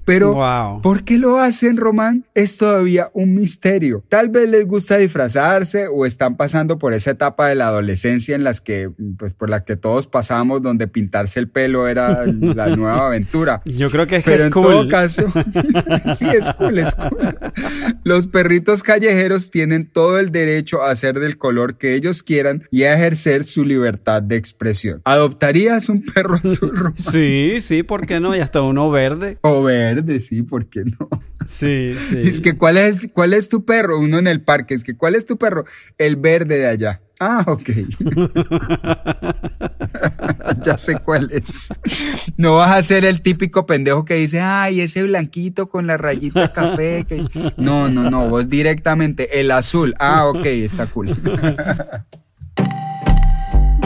Pero, 0.05 0.35
Wow. 0.35 0.81
¿por 0.81 1.03
qué 1.03 1.17
lo 1.17 1.37
hacen, 1.39 1.75
Román? 1.77 2.23
Es 2.33 2.57
todavía 2.57 3.09
un 3.13 3.33
misterio. 3.35 4.03
Tal 4.07 4.29
vez 4.29 4.47
les 4.49 4.65
gusta 4.65 4.97
disfrazarse 4.97 5.87
o 5.87 6.05
están 6.05 6.37
pasando 6.37 6.77
por 6.79 6.93
esa 6.93 7.11
etapa 7.11 7.49
de 7.49 7.55
la 7.55 7.67
adolescencia 7.67 8.33
en 8.35 8.43
las 8.45 8.61
que, 8.61 8.89
pues, 9.17 9.33
por 9.33 9.49
la 9.49 9.65
que 9.65 9.75
todos 9.75 10.07
pasamos, 10.07 10.61
donde 10.61 10.87
pintarse 10.87 11.39
el 11.41 11.49
pelo 11.49 11.87
era 11.89 12.25
la 12.25 12.67
nueva 12.75 13.07
aventura. 13.07 13.61
Yo 13.65 13.89
creo 13.89 14.07
que 14.07 14.17
es 14.17 14.23
que 14.25 14.35
es 14.35 14.41
en 14.41 14.51
cool. 14.51 14.63
todo 14.63 14.87
caso, 14.87 15.23
sí, 16.15 16.25
es 16.29 16.51
cool, 16.53 16.77
es 16.79 16.95
cool. 16.95 17.35
Los 18.05 18.27
perritos 18.27 18.83
callejeros 18.83 19.51
tienen 19.51 19.91
todo 19.91 20.19
el 20.19 20.31
derecho 20.31 20.83
a 20.83 20.95
ser 20.95 21.19
del 21.19 21.37
color 21.37 21.77
que 21.77 21.95
ellos 21.95 22.23
quieran 22.23 22.63
y 22.71 22.83
a 22.83 22.93
ejercer 22.95 23.43
su 23.43 23.65
libertad 23.65 24.21
de 24.21 24.37
expresión. 24.37 25.01
¿Adoptarías 25.03 25.89
un 25.89 26.03
perro 26.05 26.35
azul 26.35 26.86
Sí, 26.95 27.57
sí, 27.61 27.83
¿por 27.83 28.05
qué 28.05 28.19
no? 28.19 28.35
Y 28.35 28.39
hasta 28.39 28.61
uno 28.61 28.89
verde. 28.89 29.37
o 29.41 29.63
verde? 29.63 30.19
Sí, 30.19 30.41
¿por 30.43 30.67
qué 30.67 30.83
no? 30.85 31.09
Sí, 31.47 31.93
sí. 31.93 32.17
Es 32.23 32.41
que 32.41 32.57
¿cuál 32.57 32.77
es, 32.77 33.09
¿cuál 33.13 33.33
es 33.33 33.49
tu 33.49 33.65
perro? 33.65 33.99
Uno 33.99 34.19
en 34.19 34.27
el 34.27 34.41
parque, 34.41 34.73
es 34.73 34.83
que 34.83 34.95
¿cuál 34.97 35.15
es 35.15 35.25
tu 35.25 35.37
perro? 35.37 35.65
El 35.97 36.15
verde 36.17 36.59
de 36.59 36.67
allá. 36.67 37.01
Ah, 37.19 37.43
ok. 37.47 37.69
ya 40.63 40.77
sé 40.77 40.99
cuál 40.99 41.29
es. 41.31 41.69
No 42.37 42.57
vas 42.57 42.75
a 42.75 42.81
ser 42.83 43.05
el 43.05 43.21
típico 43.21 43.65
pendejo 43.65 44.05
que 44.05 44.13
dice, 44.15 44.39
ay, 44.39 44.81
ese 44.81 45.01
blanquito 45.01 45.67
con 45.67 45.87
la 45.87 45.97
rayita 45.97 46.53
café. 46.53 47.05
que-". 47.07 47.25
No, 47.57 47.89
no, 47.89 48.11
no, 48.11 48.29
vos 48.29 48.49
directamente, 48.49 49.39
el 49.39 49.49
azul. 49.49 49.95
Ah, 49.99 50.27
ok, 50.27 50.45
está 50.45 50.85
cool. 50.87 51.15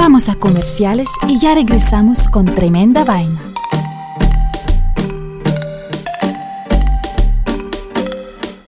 Vamos 0.03 0.29
a 0.29 0.36
comerciales 0.36 1.08
y 1.27 1.38
ya 1.38 1.53
regresamos 1.53 2.27
con 2.27 2.46
tremenda 2.55 3.03
vaina. 3.03 3.53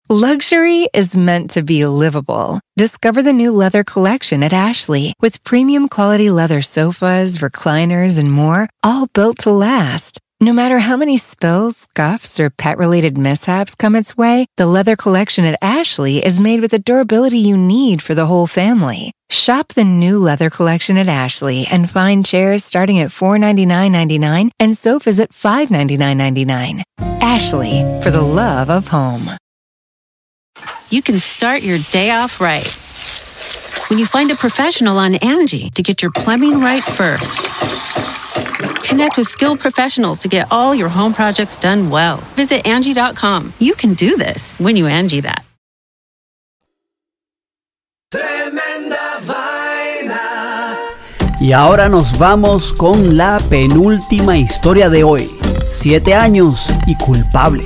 Luxury 0.09 0.89
is 0.95 1.19
meant 1.19 1.51
to 1.51 1.63
be 1.63 1.85
livable. 1.85 2.61
Discover 2.79 3.23
the 3.23 3.35
new 3.35 3.53
leather 3.53 3.85
collection 3.85 4.43
at 4.43 4.55
Ashley 4.55 5.13
with 5.21 5.45
premium 5.45 5.89
quality 5.89 6.31
leather 6.31 6.63
sofas, 6.63 7.43
recliners, 7.43 8.19
and 8.19 8.33
more, 8.33 8.71
all 8.83 9.07
built 9.13 9.37
to 9.41 9.51
last. 9.51 10.21
No 10.41 10.53
matter 10.53 10.79
how 10.79 10.97
many 10.97 11.17
spills, 11.17 11.77
scuffs, 11.79 12.39
or 12.39 12.49
pet 12.49 12.79
related 12.79 13.19
mishaps 13.19 13.75
come 13.75 13.97
its 13.97 14.17
way, 14.17 14.47
the 14.57 14.67
leather 14.69 14.95
collection 14.95 15.45
at 15.45 15.59
Ashley 15.61 16.25
is 16.25 16.39
made 16.39 16.61
with 16.61 16.71
the 16.71 16.79
durability 16.79 17.39
you 17.39 17.57
need 17.57 18.01
for 18.01 18.15
the 18.15 18.27
whole 18.27 18.47
family. 18.47 19.11
Shop 19.31 19.67
the 19.75 19.83
new 19.83 20.21
leather 20.21 20.49
collection 20.49 20.97
at 20.97 21.09
Ashley 21.09 21.67
and 21.67 21.91
find 21.91 22.25
chairs 22.25 22.65
starting 22.65 23.01
at 23.01 23.11
$499.99 23.11 24.51
and 24.61 24.77
sofas 24.77 25.19
at 25.19 25.33
$599.99. 25.33 26.85
Ashley, 27.21 27.83
for 28.01 28.13
the 28.13 28.23
love 28.23 28.71
of 28.71 28.87
home. 28.87 29.33
you 30.89 31.03
can 31.03 31.19
start 31.19 31.63
your 31.63 31.79
day 31.91 32.13
off 32.13 32.41
right. 32.41 32.65
When 33.91 33.99
you 33.99 34.07
find 34.07 34.31
a 34.31 34.37
professional 34.37 34.99
on 34.99 35.17
Angie 35.17 35.71
to 35.71 35.83
get 35.83 36.01
your 36.01 36.13
plumbing 36.13 36.61
right 36.61 36.85
first. 36.85 37.78
Connect 38.85 39.17
with 39.17 39.27
skilled 39.27 39.61
professionals 39.61 40.19
to 40.21 40.29
get 40.29 40.47
all 40.51 40.75
your 40.75 40.89
home 40.89 41.15
projects 41.15 41.57
done 41.57 41.91
well. 41.91 42.19
Visit 42.37 42.67
Angie.com. 42.67 43.55
You 43.59 43.75
can 43.75 43.95
do 43.95 44.17
this 44.17 44.59
when 44.59 44.77
you 44.77 44.87
Angie 44.87 45.21
that. 45.23 45.45
Tremenda 48.11 49.21
vaina. 49.27 50.77
Y 51.41 51.53
ahora 51.53 51.89
nos 51.89 52.19
vamos 52.19 52.73
con 52.73 53.17
la 53.17 53.39
penúltima 53.51 54.39
historia 54.39 54.89
de 54.89 55.05
hoy. 55.05 55.31
Siete 55.67 56.15
años 56.15 56.73
y 56.87 56.97
culpable. 56.97 57.65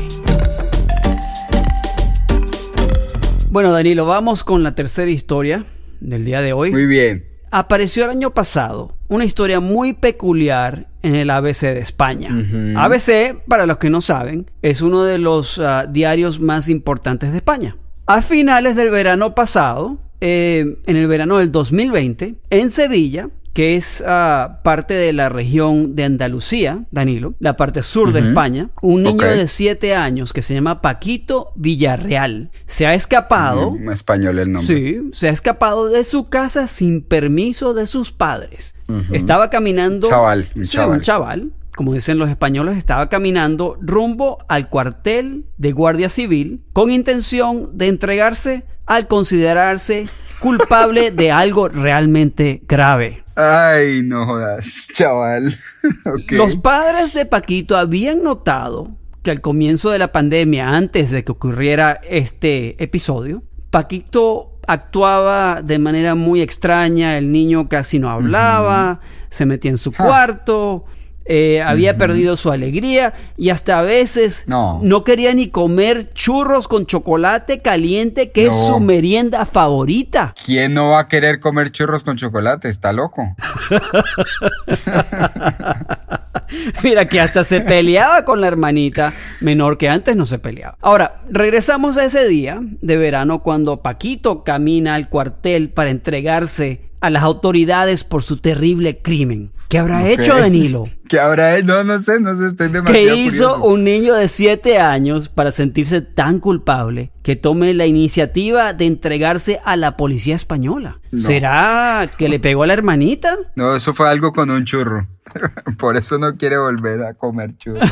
Bueno, 3.51 3.71
Danilo, 3.71 4.07
vamos 4.07 4.45
con 4.45 4.63
la 4.63 4.75
tercera 4.75 5.11
historia 5.11 5.65
del 6.01 6.25
día 6.25 6.41
de 6.41 6.53
hoy. 6.53 6.73
Muy 6.73 6.87
bien. 6.87 7.25
Apareció 7.51 8.05
el 8.05 8.11
año 8.11 8.33
pasado 8.33 8.95
una 9.13 9.25
historia 9.27 9.61
muy 9.61 9.93
peculiar 9.93 10.89
en 11.03 11.15
el 11.15 11.31
ABC 11.31 11.61
de 11.61 11.81
España. 11.81 12.31
ABC, 12.77 13.37
para 13.47 13.67
los 13.67 13.77
que 13.77 13.91
no 13.91 14.01
saben, 14.01 14.51
es 14.63 14.81
uno 14.81 15.05
de 15.05 15.19
los 15.19 15.59
ah, 15.59 15.87
diarios 15.87 16.41
más 16.41 16.69
importantes 16.69 17.31
de 17.31 17.37
España. 17.39 17.77
A 18.07 18.23
finales 18.23 18.75
del 18.75 18.91
verano 18.91 19.35
pasado, 19.35 19.99
eh, 20.21 20.79
en 20.87 20.97
el 20.97 21.07
verano 21.09 21.39
del 21.39 21.53
2020, 21.53 22.37
en 22.49 22.71
Sevilla, 22.71 23.29
que 23.53 23.77
es 23.77 24.03
ah, 24.07 24.61
parte 24.65 24.95
de 24.95 25.13
la 25.13 25.29
región 25.29 25.95
de 25.95 26.05
Andalucía, 26.05 26.85
Danilo, 26.91 27.35
la 27.39 27.57
parte 27.57 27.83
sur 27.83 28.13
de 28.13 28.21
España, 28.21 28.71
un 28.81 29.03
niño 29.03 29.27
de 29.27 29.47
7 29.47 29.95
años 29.95 30.33
que 30.33 30.41
se 30.43 30.55
llama 30.55 30.81
Paquito 30.81 31.53
Villarreal 31.55 32.51
se 32.67 32.87
ha 32.87 32.95
escapado. 32.95 33.73
Mm, 33.73 33.91
español 33.91 34.39
el 34.39 34.53
nombre. 34.53 34.75
Sí, 34.75 35.01
se 35.13 35.29
ha 35.29 35.33
escapado 35.33 35.89
de 35.89 36.05
su 36.05 36.29
casa 36.29 36.67
sin 36.67 37.03
permiso 37.03 37.75
de 37.75 37.87
sus 37.87 38.13
padres. 38.13 38.75
Estaba 39.13 39.51
caminando. 39.51 40.09
Chaval, 40.09 40.49
un 40.55 40.65
Sí, 40.65 40.73
chaval. 40.77 40.97
un 40.99 41.01
chaval. 41.03 41.53
Como 41.75 41.95
dicen 41.95 42.19
los 42.19 42.29
españoles, 42.29 42.77
estaba 42.77 43.09
caminando 43.09 43.79
rumbo 43.81 44.39
al 44.49 44.69
cuartel 44.69 45.47
de 45.57 45.73
Guardia 45.73 46.11
Civil 46.11 46.63
con 46.75 46.91
intención 46.91 47.71
de 47.79 47.89
entregarse 47.89 48.65
al 48.85 49.07
considerarse 49.09 50.07
culpable 50.43 51.13
de 51.13 51.31
algo 51.31 51.69
realmente 51.69 52.63
grave. 52.69 53.23
Ay, 53.37 54.03
no 54.03 54.27
jodas, 54.27 54.89
chaval. 54.93 55.57
Los 56.29 56.57
padres 56.57 57.15
de 57.15 57.25
Paquito 57.25 57.77
habían 57.77 58.23
notado 58.23 58.91
que 59.23 59.31
al 59.31 59.41
comienzo 59.41 59.91
de 59.91 60.01
la 60.01 60.11
pandemia, 60.11 60.71
antes 60.71 61.13
de 61.13 61.25
que 61.25 61.33
ocurriera 61.33 62.01
este 62.09 62.83
episodio, 62.83 63.45
Paquito 63.71 64.59
actuaba 64.67 65.63
de 65.63 65.79
manera 65.79 66.15
muy 66.15 66.43
extraña, 66.43 67.17
el 67.17 67.31
niño 67.31 67.69
casi 67.69 67.99
no 67.99 68.11
hablaba, 68.11 69.01
se 69.31 69.47
metía 69.47 69.71
en 69.71 69.79
su 69.79 69.93
cuarto, 69.93 70.85
eh, 71.25 71.63
había 71.63 71.97
perdido 71.97 72.37
su 72.37 72.51
alegría 72.51 73.13
y 73.37 73.51
hasta 73.51 73.79
a 73.79 73.83
veces 73.83 74.45
No. 74.47 74.81
quería 75.05 75.35
ni 75.35 75.49
comer 75.49 76.13
churros 76.13 76.69
con 76.69 76.87
chocolate 76.87 77.61
caliente, 77.61 78.31
que 78.31 78.47
es 78.47 78.55
su 78.67 78.81
merienda 78.81 79.45
favorita. 79.47 80.35
¿Quién 80.45 80.75
no 80.75 80.91
va 80.91 81.01
a 81.01 81.09
querer 81.09 81.41
comer 81.41 81.71
churros 81.71 82.05
con 82.05 82.17
chocolate? 82.17 82.69
Está 82.69 82.93
loco. 82.93 83.35
Mira 86.83 87.07
que 87.09 87.21
hasta 87.21 87.45
se 87.45 87.61
peleaba 87.61 88.25
con 88.25 88.41
la 88.41 88.49
hermanita 88.49 89.13
menor 89.41 89.79
que 89.79 89.89
antes 89.89 90.17
no 90.17 90.27
se 90.27 90.39
peleaba. 90.39 90.77
Ahora, 90.81 91.15
regresamos 91.31 91.97
a 91.97 92.05
ese 92.05 92.27
día 92.29 92.59
de 92.61 92.97
verano 92.97 93.43
cuando 93.43 93.83
Paquito 93.83 94.45
camina 94.45 94.95
al 94.95 95.09
cuartel 95.09 95.71
para 95.71 95.91
entregarse 95.91 96.92
a 97.03 97.11
las 97.11 97.25
autoridades 97.25 98.05
por 98.05 98.23
su 98.23 98.39
terrible 98.39 99.03
crimen. 99.03 99.53
¿Qué 99.69 99.79
habrá 99.79 100.09
hecho 100.09 100.39
Danilo? 100.39 100.89
¿Qué 101.09 101.19
habrá 101.19 101.57
él? 101.57 101.67
No, 101.67 101.83
no 101.83 101.99
sé, 101.99 102.21
no 102.21 102.35
sé, 102.35 102.47
estoy 102.47 102.69
demasiado 102.69 102.93
¿Qué 102.93 103.17
hizo 103.17 103.49
curioso. 103.51 103.65
un 103.65 103.85
niño 103.85 104.15
de 104.15 104.29
7 104.29 104.79
años 104.79 105.29
para 105.29 105.51
sentirse 105.51 106.01
tan 106.01 106.41
culpable 106.41 107.11
que 107.23 107.37
tome 107.37 107.75
la 107.75 107.87
iniciativa 107.87 108.73
de 108.73 108.87
entregarse 108.87 109.61
a 109.65 109.77
la 109.77 109.97
policía 109.97 110.37
española? 110.37 111.01
No. 111.11 111.21
¿Será 111.21 112.09
que 112.17 112.29
le 112.29 112.39
pegó 112.39 112.63
a 112.63 112.67
la 112.67 112.75
hermanita? 112.75 113.37
No, 113.57 113.75
eso 113.75 113.93
fue 113.93 114.09
algo 114.09 114.33
con 114.33 114.51
un 114.51 114.65
churro. 114.65 115.07
Por 115.79 115.97
eso 115.97 116.19
no 116.19 116.37
quiere 116.37 116.57
volver 116.59 117.03
a 117.03 117.15
comer 117.15 117.57
churros. 117.57 117.91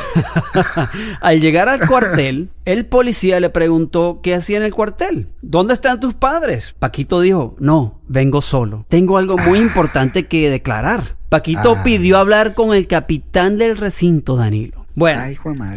Al 1.21 1.41
llegar 1.41 1.69
al 1.69 1.87
cuartel, 1.87 2.51
el 2.71 2.87
policía 2.87 3.41
le 3.41 3.51
preguntó 3.51 4.21
qué 4.23 4.35
hacía 4.35 4.57
en 4.59 4.63
el 4.65 4.75
cuartel. 4.75 5.29
¿Dónde 5.43 5.75
están 5.75 6.01
tus 6.01 6.15
padres? 6.15 6.75
Paquito 6.79 7.21
dijo, 7.21 7.57
no, 7.59 8.01
vengo 8.09 8.41
solo. 8.43 8.85
Tengo 8.89 9.19
algo 9.19 9.37
muy 9.39 9.59
importante 9.59 10.27
que 10.27 10.51
declarar. 10.51 11.17
Paquito 11.29 11.77
Ah. 11.79 11.83
pidió 11.85 12.19
hablar 12.19 12.55
con 12.55 12.75
el 12.75 12.87
capitán 12.87 13.57
del 13.59 13.77
recinto, 13.77 14.37
Danilo. 14.37 14.87
Bueno, 14.97 15.21
Ay, 15.23 15.37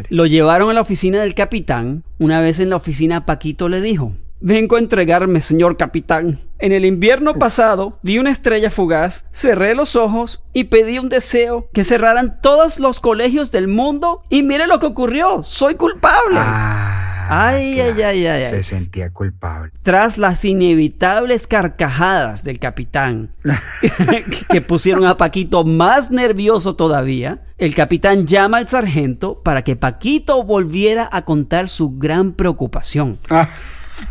lo 0.09 0.25
llevaron 0.25 0.69
a 0.69 0.73
la 0.73 0.81
oficina 0.81 1.21
del 1.21 1.35
capitán. 1.35 2.03
Una 2.17 2.41
vez 2.41 2.59
en 2.59 2.69
la 2.69 2.75
oficina, 2.75 3.25
Paquito 3.25 3.69
le 3.69 3.79
dijo, 3.79 4.13
Vengo 4.45 4.75
a 4.75 4.79
entregarme, 4.79 5.39
señor 5.39 5.77
capitán. 5.77 6.37
En 6.59 6.73
el 6.73 6.83
invierno 6.83 7.33
pasado 7.35 7.97
vi 8.01 8.17
una 8.19 8.29
estrella 8.29 8.69
fugaz, 8.69 9.23
cerré 9.31 9.73
los 9.73 9.95
ojos 9.95 10.43
y 10.51 10.65
pedí 10.65 10.99
un 10.99 11.07
deseo 11.07 11.69
que 11.71 11.85
cerraran 11.85 12.41
todos 12.41 12.77
los 12.77 12.99
colegios 12.99 13.51
del 13.51 13.69
mundo 13.69 14.21
y 14.29 14.43
mire 14.43 14.67
lo 14.67 14.79
que 14.79 14.87
ocurrió, 14.87 15.43
soy 15.43 15.75
culpable. 15.75 16.39
Ah, 16.39 17.27
Ay, 17.29 17.79
ay, 17.79 18.01
ay, 18.01 18.25
ay, 18.25 18.43
ay. 18.43 18.49
Se 18.49 18.63
sentía 18.63 19.13
culpable. 19.13 19.71
Tras 19.81 20.17
las 20.17 20.43
inevitables 20.43 21.47
carcajadas 21.47 22.43
del 22.43 22.59
capitán 22.59 23.31
que 24.49 24.59
pusieron 24.59 25.05
a 25.05 25.15
Paquito 25.15 25.63
más 25.63 26.11
nervioso 26.11 26.75
todavía, 26.75 27.43
el 27.57 27.73
capitán 27.73 28.27
llama 28.27 28.57
al 28.57 28.67
sargento 28.67 29.41
para 29.41 29.63
que 29.63 29.77
Paquito 29.77 30.43
volviera 30.43 31.07
a 31.13 31.23
contar 31.23 31.69
su 31.69 31.97
gran 31.97 32.33
preocupación. 32.33 33.17
Ah, 33.29 33.47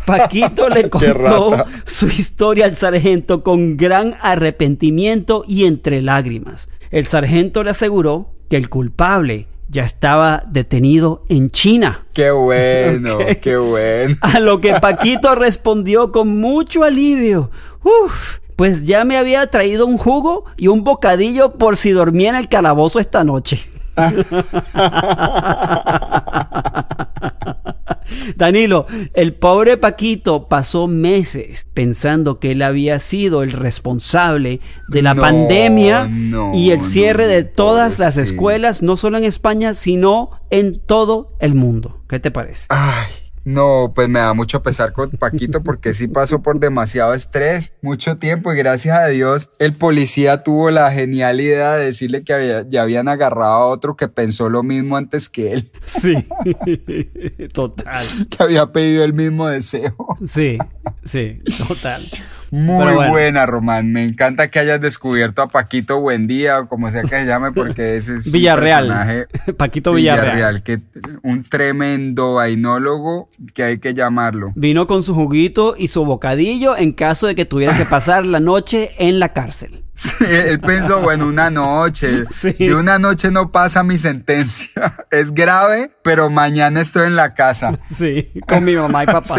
Paquito 0.05 0.69
le 0.69 0.91
contó 0.91 1.65
su 1.85 2.09
historia 2.09 2.67
al 2.67 2.77
sargento 2.77 3.43
con 3.43 3.77
gran 3.77 4.15
arrepentimiento 4.21 5.45
y 5.47 5.65
entre 5.65 6.03
lágrimas. 6.03 6.69
El 6.91 7.07
sargento 7.07 7.63
le 7.65 7.71
aseguró 7.71 8.31
que 8.49 8.57
el 8.57 8.69
culpable 8.69 9.47
ya 9.69 9.83
estaba 9.83 10.43
detenido 10.47 11.25
en 11.31 11.51
China. 11.51 12.05
qué 12.13 12.31
bueno, 12.31 13.19
qué 13.41 13.57
bueno. 13.57 14.17
A 14.21 14.39
lo 14.39 14.61
que 14.61 14.75
Paquito 14.75 15.35
respondió 15.37 16.13
con 16.13 16.39
mucho 16.39 16.85
alivio. 16.85 17.51
Uf, 17.83 18.41
pues 18.57 18.85
ya 18.85 19.05
me 19.05 19.17
había 19.17 19.47
traído 19.47 19.87
un 19.87 19.97
jugo 19.97 20.45
y 20.59 20.69
un 20.69 20.85
bocadillo 20.85 21.55
por 21.55 21.79
si 21.79 21.91
dormía 21.91 22.29
en 22.31 22.37
el 22.37 22.49
calabozo 22.49 23.01
esta 23.01 23.25
noche. 23.25 23.61
Danilo, 28.37 28.87
el 29.15 29.35
pobre 29.35 29.77
Paquito 29.77 30.49
pasó 30.49 30.89
meses 30.89 31.69
pensando 31.75 32.39
que 32.39 32.53
él 32.53 32.63
había 32.63 32.99
sido 32.99 33.43
el 33.43 33.53
responsable 33.53 34.61
de 34.89 35.03
la 35.03 35.15
No, 35.15 35.23
pandemia 35.23 36.09
no, 36.09 36.55
y 36.55 36.71
el 36.71 36.83
cierre 36.83 37.25
no, 37.25 37.31
de 37.31 37.45
todas 37.45 37.99
las 37.99 38.17
escuelas, 38.17 38.83
no 38.83 38.97
solo 38.97 39.19
en 39.19 39.25
España, 39.25 39.75
sino 39.75 40.31
en 40.51 40.79
todo 40.79 41.37
el 41.41 41.55
mundo. 41.55 42.03
¿Qué 42.09 42.21
te 42.21 42.31
parece? 42.31 42.67
Ay, 42.69 43.07
no, 43.45 43.93
pues 43.95 44.09
me 44.09 44.19
da 44.21 44.35
mucho 44.35 44.63
pesar 44.63 44.93
con 44.93 45.11
Paquito 45.11 45.63
porque 45.63 45.95
sí 45.95 46.09
pasó 46.09 46.43
por 46.43 46.61
demasiado 46.61 47.15
estrés, 47.15 47.73
mucho 47.83 48.17
tiempo 48.19 48.53
y 48.53 48.57
gracias 48.57 48.99
a 48.99 49.07
Dios 49.07 49.51
el 49.59 49.73
policía 49.73 50.43
tuvo 50.43 50.71
la 50.71 50.91
genial 50.93 51.41
idea 51.41 51.75
de 51.75 51.87
decirle 51.87 52.23
que 52.25 52.33
había- 52.35 52.69
ya 52.69 52.83
habían 52.83 53.09
agarrado 53.09 53.53
a 53.53 53.67
otro 53.67 53.97
que 53.97 54.09
pensó 54.09 54.49
lo 54.49 54.63
mismo 54.63 54.97
antes 54.97 55.29
que 55.29 55.53
él, 55.53 55.71
Sí, 55.85 56.15
total. 57.53 58.07
que 58.31 58.43
había 58.43 58.73
pedido 58.73 59.05
el 59.05 59.13
mismo 59.13 59.49
deseo. 59.49 59.95
Sí, 60.27 60.59
sí, 61.05 61.41
total. 61.69 62.09
Muy 62.53 62.93
bueno. 62.93 63.11
buena, 63.13 63.47
Román. 63.47 63.93
Me 63.93 64.05
encanta 64.05 64.49
que 64.51 64.59
hayas 64.59 64.79
descubierto 64.81 65.41
a 65.41 65.49
Paquito 65.49 65.99
Buendía 66.01 66.61
o 66.61 66.69
como 66.69 66.91
sea 66.91 67.01
que 67.03 67.09
se 67.09 67.25
llame, 67.27 67.51
porque 67.53 67.97
ese 67.97 68.17
es 68.17 68.27
un 68.27 68.33
Villarreal. 68.33 68.89
personaje- 68.89 69.27
Paquito 69.57 69.95
Villarreal. 69.95 70.63
que 70.63 70.81
un 71.23 71.45
tremendo 71.45 72.35
vainólogo 72.35 73.31
que 73.55 73.65
hay 73.65 73.79
que 73.79 73.95
llamarlo. 73.95 74.53
Vino 74.55 74.87
con 74.87 75.03
su 75.03 75.15
juguito 75.15 75.75
y 75.79 75.89
su 75.89 76.05
bocadillo 76.05 76.77
en 76.77 76.93
caso 76.93 77.27
de 77.27 77.35
que 77.35 77.47
tuviera 77.47 77.75
que 77.77 77.87
pasar 77.87 78.27
la 78.27 78.39
noche 78.39 78.91
en 78.99 79.19
la 79.19 79.33
cárcel. 79.33 79.85
Sí, 79.95 80.25
él 80.25 80.59
pensó, 80.59 81.01
bueno, 81.03 81.27
una 81.29 81.51
noche. 81.51 82.25
Sí. 82.35 82.53
De 82.59 82.75
una 82.75 82.99
noche 82.99 83.31
no 83.31 83.53
pasa 83.53 83.85
mi 83.85 83.99
sentencia. 83.99 84.69
Es 85.11 85.33
grave, 85.33 85.93
pero 86.03 86.29
mañana 86.31 86.81
estoy 86.81 87.07
en 87.07 87.15
la 87.15 87.35
casa. 87.35 87.79
Sí, 87.89 88.31
con 88.49 88.65
mi 88.65 88.75
mamá 88.75 89.05
y 89.05 89.07
papá. 89.07 89.37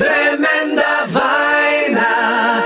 Tremenda 0.00 1.06
vaina. 1.12 2.62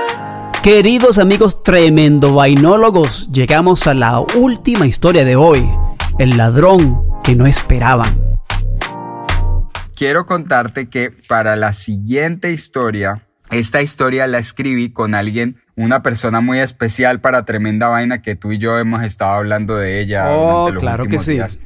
Queridos 0.63 1.17
amigos 1.17 1.63
tremendo 1.63 2.33
vainólogos, 2.33 3.29
llegamos 3.29 3.87
a 3.87 3.93
la 3.93 4.21
última 4.21 4.87
historia 4.87 5.25
de 5.25 5.35
hoy. 5.35 5.69
El 6.17 6.37
ladrón 6.37 7.03
que 7.25 7.35
no 7.35 7.45
esperaban. 7.45 8.37
Quiero 9.97 10.25
contarte 10.25 10.87
que 10.87 11.11
para 11.11 11.57
la 11.57 11.73
siguiente 11.73 12.53
historia, 12.53 13.27
esta 13.51 13.81
historia 13.81 14.27
la 14.27 14.39
escribí 14.39 14.93
con 14.93 15.13
alguien, 15.13 15.57
una 15.75 16.01
persona 16.03 16.39
muy 16.39 16.59
especial 16.59 17.19
para 17.19 17.43
Tremenda 17.43 17.89
Vaina 17.89 18.21
que 18.21 18.37
tú 18.37 18.53
y 18.53 18.59
yo 18.59 18.79
hemos 18.79 19.03
estado 19.03 19.31
hablando 19.31 19.75
de 19.75 19.99
ella. 19.99 20.29
Oh, 20.29 20.69
durante 20.69 20.73
los 20.75 20.81
claro 20.81 21.05
que 21.07 21.19
sí. 21.19 21.33
días. 21.33 21.59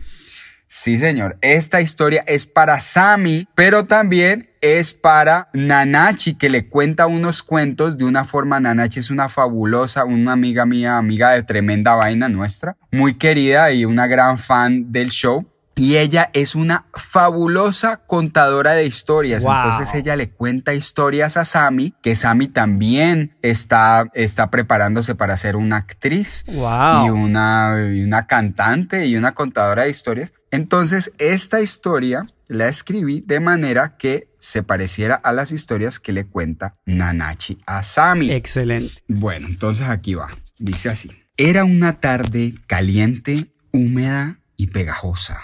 Sí, 0.71 0.99
señor. 0.99 1.39
Esta 1.41 1.81
historia 1.81 2.23
es 2.27 2.45
para 2.45 2.79
Sammy, 2.79 3.47
pero 3.55 3.85
también 3.85 4.51
es 4.61 4.93
para 4.93 5.49
Nanachi, 5.51 6.35
que 6.35 6.47
le 6.47 6.69
cuenta 6.69 7.07
unos 7.07 7.41
cuentos 7.41 7.97
de 7.97 8.05
una 8.05 8.23
forma. 8.23 8.59
Nanachi 8.59 8.99
es 8.99 9.09
una 9.09 9.29
fabulosa, 9.29 10.05
una 10.05 10.33
amiga 10.33 10.67
mía, 10.67 10.97
amiga 10.97 11.31
de 11.31 11.41
tremenda 11.41 11.95
vaina 11.95 12.29
nuestra, 12.29 12.77
muy 12.91 13.15
querida 13.15 13.71
y 13.71 13.83
una 13.83 14.05
gran 14.05 14.37
fan 14.37 14.91
del 14.91 15.09
show. 15.09 15.43
Y 15.79 15.97
ella 15.97 16.29
es 16.33 16.55
una 16.55 16.85
fabulosa 16.93 18.01
contadora 18.05 18.73
de 18.73 18.85
historias. 18.85 19.43
Entonces 19.43 19.93
ella 19.95 20.15
le 20.15 20.29
cuenta 20.29 20.73
historias 20.73 21.37
a 21.37 21.45
Sammy, 21.45 21.93
que 22.01 22.15
Sammy 22.15 22.47
también 22.47 23.37
está, 23.41 24.09
está 24.13 24.49
preparándose 24.49 25.15
para 25.15 25.37
ser 25.37 25.55
una 25.55 25.77
actriz 25.77 26.43
y, 26.47 26.57
una, 26.57 27.89
y 27.93 28.03
una 28.03 28.27
cantante 28.27 29.05
y 29.05 29.15
una 29.15 29.33
contadora 29.33 29.83
de 29.83 29.89
historias. 29.89 30.33
Entonces 30.51 31.11
esta 31.17 31.61
historia 31.61 32.25
la 32.47 32.67
escribí 32.67 33.21
de 33.21 33.39
manera 33.39 33.95
que 33.97 34.27
se 34.39 34.63
pareciera 34.63 35.15
a 35.15 35.31
las 35.31 35.51
historias 35.51 35.99
que 35.99 36.11
le 36.11 36.25
cuenta 36.25 36.75
Nanachi 36.85 37.59
a 37.65 37.83
Sammy. 37.83 38.31
Excelente. 38.31 38.95
Bueno, 39.07 39.47
entonces 39.47 39.87
aquí 39.87 40.15
va. 40.15 40.27
Dice 40.57 40.89
así. 40.89 41.11
Era 41.37 41.63
una 41.63 42.01
tarde 42.01 42.55
caliente, 42.67 43.53
húmeda 43.71 44.39
y 44.57 44.67
pegajosa. 44.67 45.39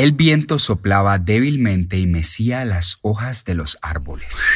El 0.00 0.12
viento 0.12 0.58
soplaba 0.58 1.18
débilmente 1.18 1.98
y 1.98 2.06
mecía 2.06 2.64
las 2.64 2.96
hojas 3.02 3.44
de 3.44 3.54
los 3.54 3.76
árboles. 3.82 4.46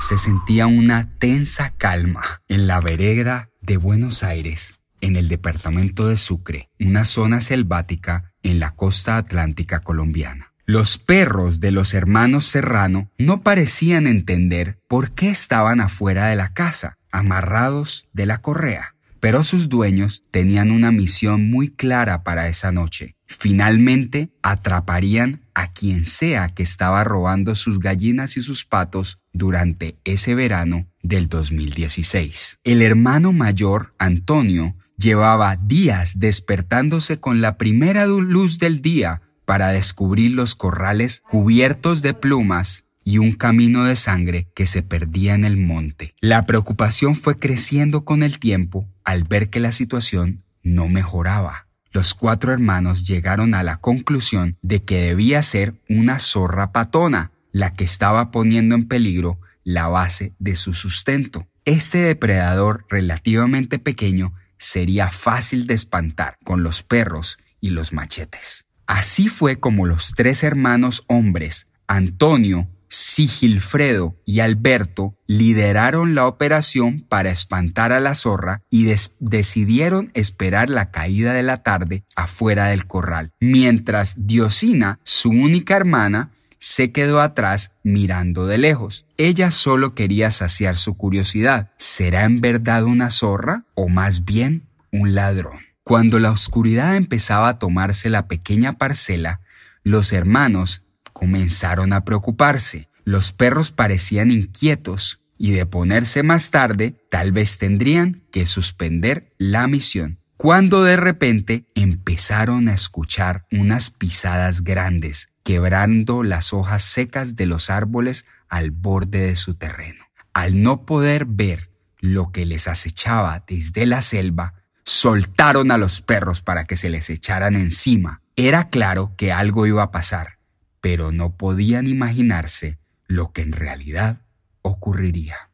Se 0.00 0.18
sentía 0.18 0.66
una 0.66 1.16
tensa 1.20 1.70
calma 1.76 2.24
en 2.48 2.66
la 2.66 2.80
vereda 2.80 3.50
de 3.60 3.76
Buenos 3.76 4.24
Aires, 4.24 4.80
en 5.00 5.14
el 5.14 5.28
departamento 5.28 6.08
de 6.08 6.16
Sucre, 6.16 6.70
una 6.80 7.04
zona 7.04 7.40
selvática 7.40 8.32
en 8.42 8.58
la 8.58 8.72
costa 8.72 9.16
atlántica 9.16 9.78
colombiana. 9.78 10.54
Los 10.66 10.98
perros 10.98 11.60
de 11.60 11.70
los 11.70 11.94
hermanos 11.94 12.46
Serrano 12.46 13.12
no 13.16 13.42
parecían 13.44 14.08
entender 14.08 14.80
por 14.88 15.12
qué 15.12 15.30
estaban 15.30 15.80
afuera 15.80 16.26
de 16.26 16.34
la 16.34 16.52
casa, 16.52 16.98
amarrados 17.12 18.08
de 18.12 18.26
la 18.26 18.38
correa, 18.38 18.96
pero 19.20 19.44
sus 19.44 19.68
dueños 19.68 20.24
tenían 20.30 20.70
una 20.70 20.90
misión 20.90 21.50
muy 21.50 21.68
clara 21.68 22.24
para 22.24 22.48
esa 22.48 22.72
noche, 22.72 23.16
Finalmente 23.32 24.32
atraparían 24.42 25.46
a 25.54 25.72
quien 25.72 26.04
sea 26.04 26.48
que 26.48 26.64
estaba 26.64 27.04
robando 27.04 27.54
sus 27.54 27.78
gallinas 27.78 28.36
y 28.36 28.42
sus 28.42 28.64
patos 28.64 29.20
durante 29.32 29.96
ese 30.04 30.34
verano 30.34 30.88
del 31.00 31.28
2016. 31.28 32.58
El 32.64 32.82
hermano 32.82 33.32
mayor, 33.32 33.94
Antonio, 33.98 34.74
llevaba 34.96 35.54
días 35.54 36.18
despertándose 36.18 37.20
con 37.20 37.40
la 37.40 37.56
primera 37.56 38.04
luz 38.04 38.58
del 38.58 38.82
día 38.82 39.22
para 39.44 39.68
descubrir 39.68 40.32
los 40.32 40.56
corrales 40.56 41.22
cubiertos 41.30 42.02
de 42.02 42.14
plumas 42.14 42.84
y 43.10 43.18
un 43.18 43.32
camino 43.32 43.84
de 43.84 43.96
sangre 43.96 44.48
que 44.54 44.66
se 44.66 44.82
perdía 44.82 45.34
en 45.34 45.44
el 45.44 45.56
monte. 45.56 46.14
La 46.20 46.46
preocupación 46.46 47.14
fue 47.14 47.36
creciendo 47.36 48.04
con 48.04 48.22
el 48.22 48.38
tiempo 48.38 48.88
al 49.04 49.24
ver 49.24 49.50
que 49.50 49.60
la 49.60 49.72
situación 49.72 50.44
no 50.62 50.88
mejoraba 50.88 51.66
los 51.92 52.14
cuatro 52.14 52.52
hermanos 52.52 53.04
llegaron 53.06 53.54
a 53.54 53.62
la 53.62 53.78
conclusión 53.78 54.56
de 54.62 54.84
que 54.84 55.00
debía 55.00 55.42
ser 55.42 55.74
una 55.88 56.18
zorra 56.18 56.72
patona 56.72 57.32
la 57.52 57.72
que 57.72 57.84
estaba 57.84 58.30
poniendo 58.30 58.76
en 58.76 58.86
peligro 58.86 59.40
la 59.64 59.88
base 59.88 60.34
de 60.38 60.54
su 60.54 60.72
sustento. 60.72 61.48
Este 61.64 61.98
depredador 61.98 62.86
relativamente 62.88 63.78
pequeño 63.78 64.34
sería 64.56 65.10
fácil 65.10 65.66
de 65.66 65.74
espantar 65.74 66.38
con 66.44 66.62
los 66.62 66.82
perros 66.82 67.38
y 67.60 67.70
los 67.70 67.92
machetes. 67.92 68.66
Así 68.86 69.28
fue 69.28 69.58
como 69.58 69.86
los 69.86 70.14
tres 70.14 70.44
hermanos 70.44 71.04
hombres, 71.08 71.66
Antonio, 71.88 72.68
Sigilfredo 72.90 74.16
y 74.26 74.40
Alberto 74.40 75.16
lideraron 75.28 76.16
la 76.16 76.26
operación 76.26 77.06
para 77.08 77.30
espantar 77.30 77.92
a 77.92 78.00
la 78.00 78.14
zorra 78.14 78.62
y 78.68 78.92
decidieron 79.20 80.10
esperar 80.14 80.68
la 80.68 80.90
caída 80.90 81.32
de 81.32 81.44
la 81.44 81.62
tarde 81.62 82.04
afuera 82.16 82.66
del 82.66 82.86
corral, 82.86 83.32
mientras 83.38 84.26
Diosina, 84.26 84.98
su 85.04 85.30
única 85.30 85.76
hermana, 85.76 86.32
se 86.58 86.92
quedó 86.92 87.20
atrás 87.20 87.72
mirando 87.82 88.46
de 88.46 88.58
lejos. 88.58 89.06
Ella 89.16 89.50
solo 89.50 89.94
quería 89.94 90.30
saciar 90.30 90.76
su 90.76 90.96
curiosidad. 90.96 91.70
¿Será 91.78 92.24
en 92.24 92.40
verdad 92.40 92.84
una 92.84 93.10
zorra 93.10 93.64
o 93.74 93.88
más 93.88 94.24
bien 94.24 94.68
un 94.92 95.14
ladrón? 95.14 95.60
Cuando 95.84 96.18
la 96.18 96.30
oscuridad 96.30 96.96
empezaba 96.96 97.48
a 97.48 97.58
tomarse 97.58 98.10
la 98.10 98.28
pequeña 98.28 98.74
parcela, 98.74 99.40
los 99.82 100.12
hermanos 100.12 100.84
comenzaron 101.12 101.92
a 101.92 102.04
preocuparse. 102.04 102.88
Los 103.04 103.32
perros 103.32 103.70
parecían 103.70 104.30
inquietos 104.30 105.20
y 105.38 105.52
de 105.52 105.64
ponerse 105.64 106.22
más 106.22 106.50
tarde 106.50 106.96
tal 107.08 107.32
vez 107.32 107.56
tendrían 107.56 108.22
que 108.30 108.44
suspender 108.44 109.32
la 109.38 109.66
misión. 109.66 110.18
Cuando 110.36 110.82
de 110.82 110.96
repente 110.96 111.64
empezaron 111.74 112.68
a 112.68 112.74
escuchar 112.74 113.46
unas 113.50 113.90
pisadas 113.90 114.62
grandes, 114.64 115.28
quebrando 115.42 116.22
las 116.22 116.52
hojas 116.52 116.82
secas 116.82 117.36
de 117.36 117.46
los 117.46 117.70
árboles 117.70 118.26
al 118.48 118.70
borde 118.70 119.20
de 119.20 119.34
su 119.34 119.54
terreno. 119.54 120.04
Al 120.34 120.62
no 120.62 120.84
poder 120.84 121.24
ver 121.24 121.70
lo 122.00 122.32
que 122.32 122.46
les 122.46 122.68
acechaba 122.68 123.44
desde 123.46 123.86
la 123.86 124.02
selva, 124.02 124.54
soltaron 124.84 125.70
a 125.70 125.78
los 125.78 126.02
perros 126.02 126.42
para 126.42 126.64
que 126.64 126.76
se 126.76 126.90
les 126.90 127.10
echaran 127.10 127.56
encima. 127.56 128.22
Era 128.36 128.68
claro 128.68 129.14
que 129.16 129.32
algo 129.32 129.66
iba 129.66 129.82
a 129.82 129.90
pasar 129.90 130.39
pero 130.80 131.12
no 131.12 131.36
podían 131.36 131.86
imaginarse 131.86 132.78
lo 133.06 133.32
que 133.32 133.42
en 133.42 133.52
realidad 133.52 134.22
ocurriría. 134.62 135.50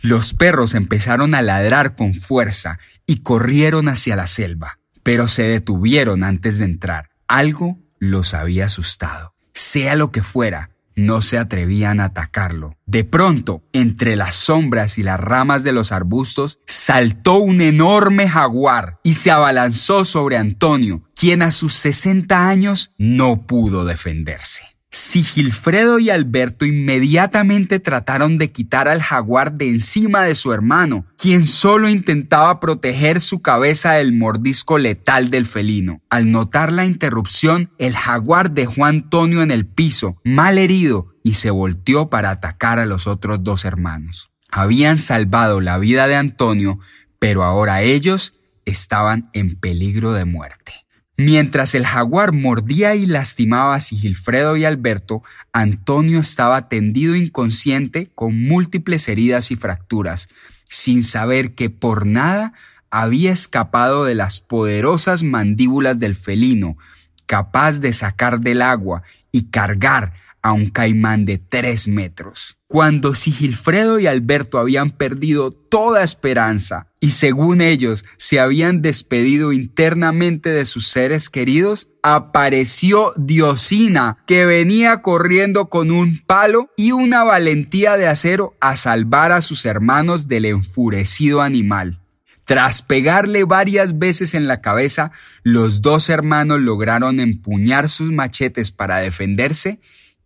Los 0.00 0.34
perros 0.34 0.74
empezaron 0.74 1.34
a 1.34 1.42
ladrar 1.42 1.94
con 1.94 2.14
fuerza 2.14 2.78
y 3.06 3.20
corrieron 3.20 3.88
hacia 3.88 4.16
la 4.16 4.26
selva, 4.26 4.78
pero 5.02 5.28
se 5.28 5.44
detuvieron 5.44 6.24
antes 6.24 6.58
de 6.58 6.64
entrar. 6.64 7.10
Algo 7.26 7.78
los 7.98 8.34
había 8.34 8.66
asustado. 8.66 9.34
Sea 9.54 9.96
lo 9.96 10.12
que 10.12 10.22
fuera, 10.22 10.70
no 10.98 11.22
se 11.22 11.38
atrevían 11.38 12.00
a 12.00 12.06
atacarlo. 12.06 12.76
De 12.84 13.04
pronto, 13.04 13.62
entre 13.72 14.16
las 14.16 14.34
sombras 14.34 14.98
y 14.98 15.02
las 15.02 15.20
ramas 15.20 15.62
de 15.62 15.72
los 15.72 15.92
arbustos, 15.92 16.58
saltó 16.66 17.36
un 17.36 17.60
enorme 17.60 18.28
jaguar 18.28 18.98
y 19.04 19.14
se 19.14 19.30
abalanzó 19.30 20.04
sobre 20.04 20.36
Antonio, 20.36 21.02
quien 21.14 21.42
a 21.42 21.50
sus 21.50 21.74
60 21.74 22.48
años 22.48 22.92
no 22.98 23.46
pudo 23.46 23.84
defenderse. 23.84 24.77
Sigilfredo 24.90 25.98
y 25.98 26.08
Alberto 26.08 26.64
inmediatamente 26.64 27.78
trataron 27.78 28.38
de 28.38 28.50
quitar 28.50 28.88
al 28.88 29.02
jaguar 29.02 29.52
de 29.52 29.68
encima 29.68 30.22
de 30.22 30.34
su 30.34 30.52
hermano, 30.52 31.04
quien 31.18 31.44
solo 31.44 31.90
intentaba 31.90 32.58
proteger 32.58 33.20
su 33.20 33.42
cabeza 33.42 33.92
del 33.92 34.14
mordisco 34.14 34.78
letal 34.78 35.30
del 35.30 35.44
felino. 35.44 36.00
Al 36.08 36.30
notar 36.30 36.72
la 36.72 36.86
interrupción, 36.86 37.70
el 37.78 37.94
jaguar 37.94 38.52
dejó 38.52 38.86
a 38.86 38.88
Antonio 38.88 39.42
en 39.42 39.50
el 39.50 39.66
piso, 39.66 40.16
mal 40.24 40.56
herido, 40.56 41.14
y 41.22 41.34
se 41.34 41.50
volteó 41.50 42.08
para 42.08 42.30
atacar 42.30 42.78
a 42.78 42.86
los 42.86 43.06
otros 43.06 43.44
dos 43.44 43.66
hermanos. 43.66 44.30
Habían 44.50 44.96
salvado 44.96 45.60
la 45.60 45.76
vida 45.76 46.06
de 46.06 46.16
Antonio, 46.16 46.78
pero 47.18 47.44
ahora 47.44 47.82
ellos 47.82 48.40
estaban 48.64 49.28
en 49.34 49.56
peligro 49.56 50.12
de 50.12 50.24
muerte. 50.24 50.87
Mientras 51.20 51.74
el 51.74 51.84
jaguar 51.84 52.32
mordía 52.32 52.94
y 52.94 53.04
lastimaba 53.04 53.74
a 53.74 53.80
Sigilfredo 53.80 54.56
y 54.56 54.64
Alberto, 54.64 55.24
Antonio 55.52 56.20
estaba 56.20 56.68
tendido 56.68 57.16
inconsciente 57.16 58.08
con 58.14 58.40
múltiples 58.40 59.08
heridas 59.08 59.50
y 59.50 59.56
fracturas, 59.56 60.28
sin 60.68 61.02
saber 61.02 61.56
que 61.56 61.70
por 61.70 62.06
nada 62.06 62.52
había 62.88 63.32
escapado 63.32 64.04
de 64.04 64.14
las 64.14 64.38
poderosas 64.38 65.24
mandíbulas 65.24 65.98
del 65.98 66.14
felino, 66.14 66.78
capaz 67.26 67.80
de 67.80 67.92
sacar 67.92 68.38
del 68.38 68.62
agua 68.62 69.02
y 69.32 69.50
cargar 69.50 70.12
a 70.40 70.52
un 70.52 70.70
caimán 70.70 71.24
de 71.24 71.38
tres 71.38 71.88
metros. 71.88 72.58
Cuando 72.68 73.14
Sigilfredo 73.14 73.98
y 73.98 74.06
Alberto 74.06 74.56
habían 74.56 74.92
perdido 74.92 75.50
toda 75.50 76.04
esperanza 76.04 76.87
y 77.00 77.12
según 77.12 77.60
ellos 77.60 78.04
se 78.16 78.40
habían 78.40 78.82
despedido 78.82 79.52
internamente 79.52 80.50
de 80.50 80.64
sus 80.64 80.88
seres 80.88 81.30
queridos, 81.30 81.88
apareció 82.02 83.12
Diosina, 83.16 84.18
que 84.26 84.46
venía 84.46 85.00
corriendo 85.00 85.68
con 85.68 85.90
un 85.90 86.18
palo 86.18 86.70
y 86.76 86.92
una 86.92 87.22
valentía 87.22 87.96
de 87.96 88.08
acero 88.08 88.56
a 88.60 88.76
salvar 88.76 89.30
a 89.30 89.40
sus 89.40 89.64
hermanos 89.64 90.26
del 90.26 90.44
enfurecido 90.46 91.40
animal. 91.40 92.00
Tras 92.44 92.82
pegarle 92.82 93.44
varias 93.44 93.98
veces 93.98 94.34
en 94.34 94.48
la 94.48 94.60
cabeza, 94.60 95.12
los 95.42 95.82
dos 95.82 96.08
hermanos 96.08 96.60
lograron 96.60 97.20
empuñar 97.20 97.88
sus 97.90 98.10
machetes 98.10 98.70
para 98.70 98.98
defenderse 98.98 99.80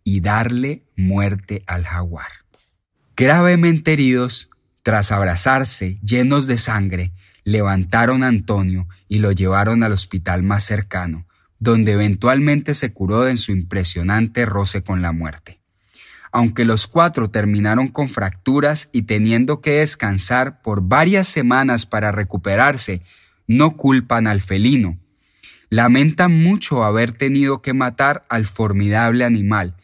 y 0.05 0.21
darle 0.21 0.83
muerte 0.95 1.63
al 1.67 1.83
jaguar. 1.83 2.31
Gravemente 3.15 3.93
heridos, 3.93 4.49
tras 4.83 5.13
abrazarse, 5.13 5.97
llenos 6.03 6.45
de 6.45 6.57
sangre, 6.57 7.13
levantaron 7.45 8.23
a 8.23 8.27
Antonio 8.27 8.87
y 9.07 9.19
lo 9.19 9.31
llevaron 9.31 9.81
al 9.81 9.93
hospital 9.93 10.43
más 10.43 10.63
cercano, 10.63 11.25
donde 11.57 11.93
eventualmente 11.93 12.73
se 12.73 12.91
curó 12.91 13.27
en 13.27 13.37
su 13.37 13.53
impresionante 13.53 14.45
roce 14.45 14.83
con 14.83 15.01
la 15.01 15.13
muerte. 15.13 15.61
Aunque 16.33 16.65
los 16.65 16.87
cuatro 16.87 17.29
terminaron 17.29 17.87
con 17.87 18.09
fracturas 18.09 18.89
y 18.91 19.03
teniendo 19.03 19.61
que 19.61 19.79
descansar 19.79 20.61
por 20.61 20.81
varias 20.81 21.27
semanas 21.27 21.85
para 21.85 22.11
recuperarse, 22.11 23.03
no 23.47 23.77
culpan 23.77 24.27
al 24.27 24.41
felino. 24.41 24.99
Lamentan 25.69 26.43
mucho 26.43 26.83
haber 26.83 27.11
tenido 27.13 27.61
que 27.61 27.73
matar 27.73 28.25
al 28.29 28.45
formidable 28.47 29.23
animal, 29.23 29.77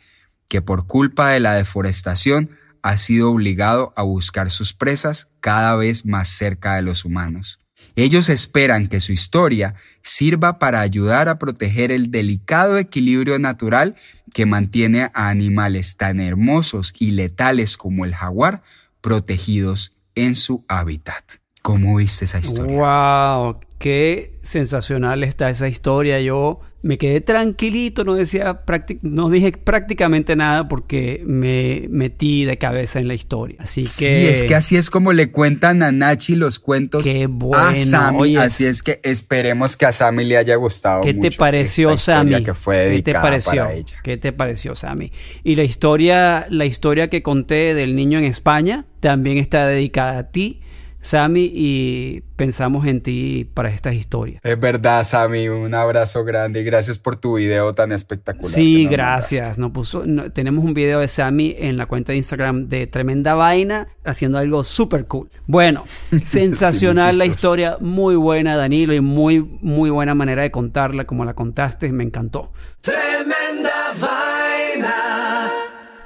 que 0.50 0.62
por 0.62 0.88
culpa 0.88 1.30
de 1.30 1.40
la 1.40 1.54
deforestación 1.54 2.50
ha 2.82 2.98
sido 2.98 3.32
obligado 3.32 3.94
a 3.96 4.04
buscar 4.04 4.50
sus 4.52 4.74
presas 4.74 5.30
cada 5.40 5.76
vez 5.76 6.06
más 6.06 6.30
cerca 6.30 6.76
de 6.76 6.82
los 6.82 7.06
humanos. 7.06 7.60
Ellos 7.96 8.30
esperan 8.30 8.88
que 8.88 9.00
su 9.00 9.12
historia 9.12 9.76
sirva 10.04 10.60
para 10.60 10.82
ayudar 10.82 11.28
a 11.28 11.40
proteger 11.40 11.92
el 11.92 12.12
delicado 12.12 12.78
equilibrio 12.78 13.40
natural 13.40 13.96
que 14.34 14.46
mantiene 14.46 15.12
a 15.14 15.30
animales 15.30 15.98
tan 15.98 16.20
hermosos 16.20 16.94
y 16.98 17.12
letales 17.12 17.78
como 17.78 18.06
el 18.06 18.16
jaguar 18.16 18.62
protegidos 19.02 19.94
en 20.16 20.36
su 20.36 20.66
hábitat. 20.68 21.24
¿Cómo 21.62 21.96
viste 21.98 22.26
esa 22.26 22.40
historia? 22.40 22.78
¡Wow! 22.78 23.60
Qué 23.80 24.34
sensacional 24.44 25.24
está 25.24 25.50
esa 25.50 25.70
historia. 25.70 26.20
Yo 26.20 26.60
me 26.82 26.98
quedé 26.98 27.22
tranquilito, 27.22 28.04
no, 28.04 28.16
decía 28.16 28.62
no 29.02 29.30
dije 29.30 29.54
prácticamente 29.54 30.36
nada 30.36 30.68
porque 30.68 31.24
me 31.26 31.88
metí 31.90 32.44
de 32.44 32.58
cabeza 32.58 33.00
en 33.00 33.08
la 33.08 33.14
historia. 33.14 33.56
Así 33.60 33.84
que. 33.84 33.88
Sí, 33.88 34.06
es 34.06 34.44
que 34.44 34.56
así 34.56 34.76
es 34.76 34.90
como 34.90 35.14
le 35.14 35.32
cuentan 35.32 35.82
a 35.82 35.94
Nachi 35.94 36.36
los 36.36 36.60
cuentos 36.60 37.06
qué 37.06 37.28
bueno. 37.28 37.70
a 37.70 37.78
Sammy. 37.78 38.36
así 38.36 38.66
es 38.66 38.84
que 38.84 39.00
esperemos 39.04 39.78
que 39.78 39.86
a 39.86 39.94
Sammy 39.94 40.26
le 40.26 40.36
haya 40.36 40.56
gustado. 40.56 41.00
¿Qué 41.00 41.14
te 41.14 41.32
pareció, 41.32 41.96
Sammy? 41.96 42.44
Que 42.44 42.54
fue 42.54 42.92
¿Qué 42.98 43.02
te 43.02 43.14
pareció? 43.14 43.66
¿Qué 44.04 44.18
te 44.18 44.34
pareció, 44.34 44.76
Sammy? 44.76 45.14
Y 45.46 45.56
la 45.56 45.64
historia, 45.64 46.48
la 46.50 46.66
historia 46.66 47.10
que 47.10 47.24
conté 47.24 47.74
del 47.74 47.96
niño 47.96 48.20
en 48.20 48.26
España 48.26 48.88
también 49.00 49.38
está 49.38 49.68
dedicada 49.68 50.18
a 50.18 50.32
ti 50.32 50.60
Sammy, 51.02 51.50
y 51.54 52.22
pensamos 52.36 52.86
en 52.86 53.02
ti 53.02 53.50
para 53.54 53.70
estas 53.70 53.96
historias. 53.96 54.42
Es 54.44 54.60
verdad, 54.60 55.04
Sammy, 55.04 55.48
un 55.48 55.74
abrazo 55.74 56.24
grande 56.24 56.62
y 56.62 56.64
gracias 56.64 56.98
por 56.98 57.16
tu 57.16 57.38
video 57.38 57.74
tan 57.74 57.92
espectacular. 57.92 58.52
Sí, 58.52 58.86
gracias. 58.86 59.58
No 59.58 59.72
puso, 59.72 60.04
tenemos 60.34 60.66
un 60.66 60.74
video 60.74 61.00
de 61.00 61.08
Sammy 61.08 61.56
en 61.58 61.78
la 61.78 61.86
cuenta 61.86 62.12
de 62.12 62.18
Instagram 62.18 62.68
de 62.68 62.88
Tremenda 62.88 63.34
Vaina 63.34 63.88
haciendo 64.04 64.38
algo 64.38 64.64
súper 64.64 65.06
cool. 65.06 65.30
Bueno, 65.48 65.86
sensacional 66.24 67.18
la 67.18 67.26
historia, 67.26 67.78
muy 67.80 68.16
buena, 68.16 68.58
Danilo, 68.58 68.94
y 68.94 69.02
muy, 69.02 69.42
muy 69.62 69.90
buena 69.90 70.16
manera 70.16 70.42
de 70.42 70.52
contarla 70.52 71.06
como 71.06 71.24
la 71.24 71.34
contaste, 71.34 71.92
me 71.94 72.04
encantó. 72.04 72.52
Tremenda 72.82 73.94
Vaina. 74.00 75.50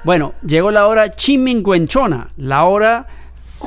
Bueno, 0.04 0.34
llegó 0.46 0.70
la 0.70 0.86
hora 0.86 1.10
chiminguenchona, 1.10 2.30
la 2.36 2.64
hora 2.64 3.06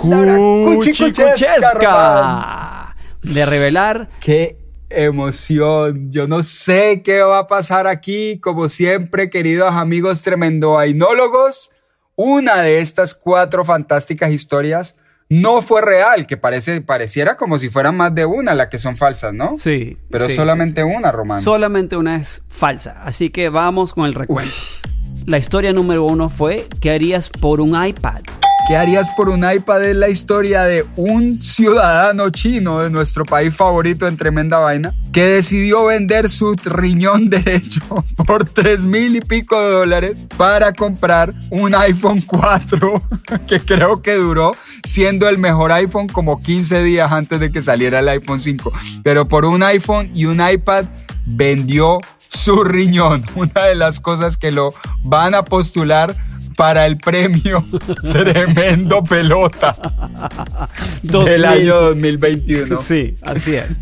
cuchicuchesca 0.01 2.95
de 3.21 3.45
revelar. 3.45 4.09
¡Qué 4.19 4.57
emoción! 4.89 6.09
Yo 6.11 6.27
no 6.27 6.43
sé 6.43 7.01
qué 7.03 7.21
va 7.21 7.39
a 7.39 7.47
pasar 7.47 7.87
aquí. 7.87 8.39
Como 8.39 8.69
siempre, 8.69 9.29
queridos 9.29 9.73
amigos 9.73 10.21
tremendo 10.21 10.77
ainólogos, 10.77 11.71
una 12.15 12.61
de 12.61 12.79
estas 12.79 13.15
cuatro 13.15 13.65
fantásticas 13.65 14.31
historias 14.31 14.95
no 15.29 15.61
fue 15.61 15.81
real, 15.81 16.25
que 16.25 16.37
parece, 16.37 16.79
pareciera 16.81 17.35
como 17.35 17.59
si 17.59 17.69
fueran 17.69 17.97
más 17.97 18.15
de 18.15 18.25
una 18.25 18.55
las 18.55 18.67
que 18.67 18.79
son 18.79 18.95
falsas, 18.95 19.33
¿no? 19.33 19.57
Sí. 19.57 19.97
Pero 20.09 20.29
solamente 20.29 20.83
una, 20.83 21.11
Román. 21.11 21.41
Solamente 21.41 21.97
una 21.97 22.15
es 22.15 22.43
falsa. 22.47 23.01
Así 23.03 23.29
que 23.29 23.49
vamos 23.49 23.93
con 23.93 24.05
el 24.05 24.13
recuento. 24.13 24.55
La 25.25 25.37
historia 25.37 25.73
número 25.73 26.05
uno 26.05 26.29
fue, 26.29 26.65
¿qué 26.79 26.91
harías 26.91 27.29
por 27.29 27.59
un 27.59 27.85
iPad? 27.85 28.21
¿Qué 28.67 28.75
harías 28.75 29.09
por 29.11 29.29
un 29.29 29.49
iPad? 29.49 29.81
Es 29.85 29.95
la 29.95 30.09
historia 30.09 30.63
de 30.63 30.85
un 30.97 31.41
ciudadano 31.41 32.29
chino 32.31 32.79
de 32.79 32.89
nuestro 32.89 33.23
país 33.23 33.55
favorito 33.55 34.09
en 34.09 34.17
tremenda 34.17 34.59
vaina 34.59 34.93
que 35.13 35.23
decidió 35.23 35.85
vender 35.85 36.29
su 36.29 36.53
riñón 36.65 37.29
derecho 37.29 37.79
por 38.25 38.43
tres 38.43 38.83
mil 38.83 39.15
y 39.15 39.21
pico 39.21 39.57
de 39.57 39.71
dólares 39.71 40.19
para 40.35 40.73
comprar 40.73 41.33
un 41.49 41.75
iPhone 41.75 42.21
4 42.21 43.01
que 43.47 43.61
creo 43.61 44.01
que 44.01 44.15
duró 44.15 44.53
siendo 44.83 45.29
el 45.29 45.37
mejor 45.37 45.71
iPhone 45.71 46.09
como 46.09 46.37
15 46.37 46.83
días 46.83 47.09
antes 47.09 47.39
de 47.39 47.51
que 47.51 47.61
saliera 47.61 47.99
el 47.99 48.09
iPhone 48.09 48.41
5. 48.41 48.73
Pero 49.01 49.29
por 49.29 49.45
un 49.45 49.63
iPhone 49.63 50.11
y 50.13 50.25
un 50.25 50.41
iPad 50.45 50.83
vendió 51.25 51.99
su 52.17 52.65
riñón, 52.65 53.25
una 53.35 53.63
de 53.63 53.75
las 53.75 54.01
cosas 54.01 54.37
que 54.37 54.51
lo 54.51 54.73
van 55.03 55.35
a 55.35 55.45
postular 55.45 56.17
para 56.57 56.87
el 56.87 56.97
premio 56.97 57.63
Tremendo 58.11 59.03
Pelota 59.03 59.75
del 61.03 61.45
año 61.45 61.75
2021. 61.75 62.75
Sí, 62.77 63.13
así 63.21 63.55
es. 63.55 63.77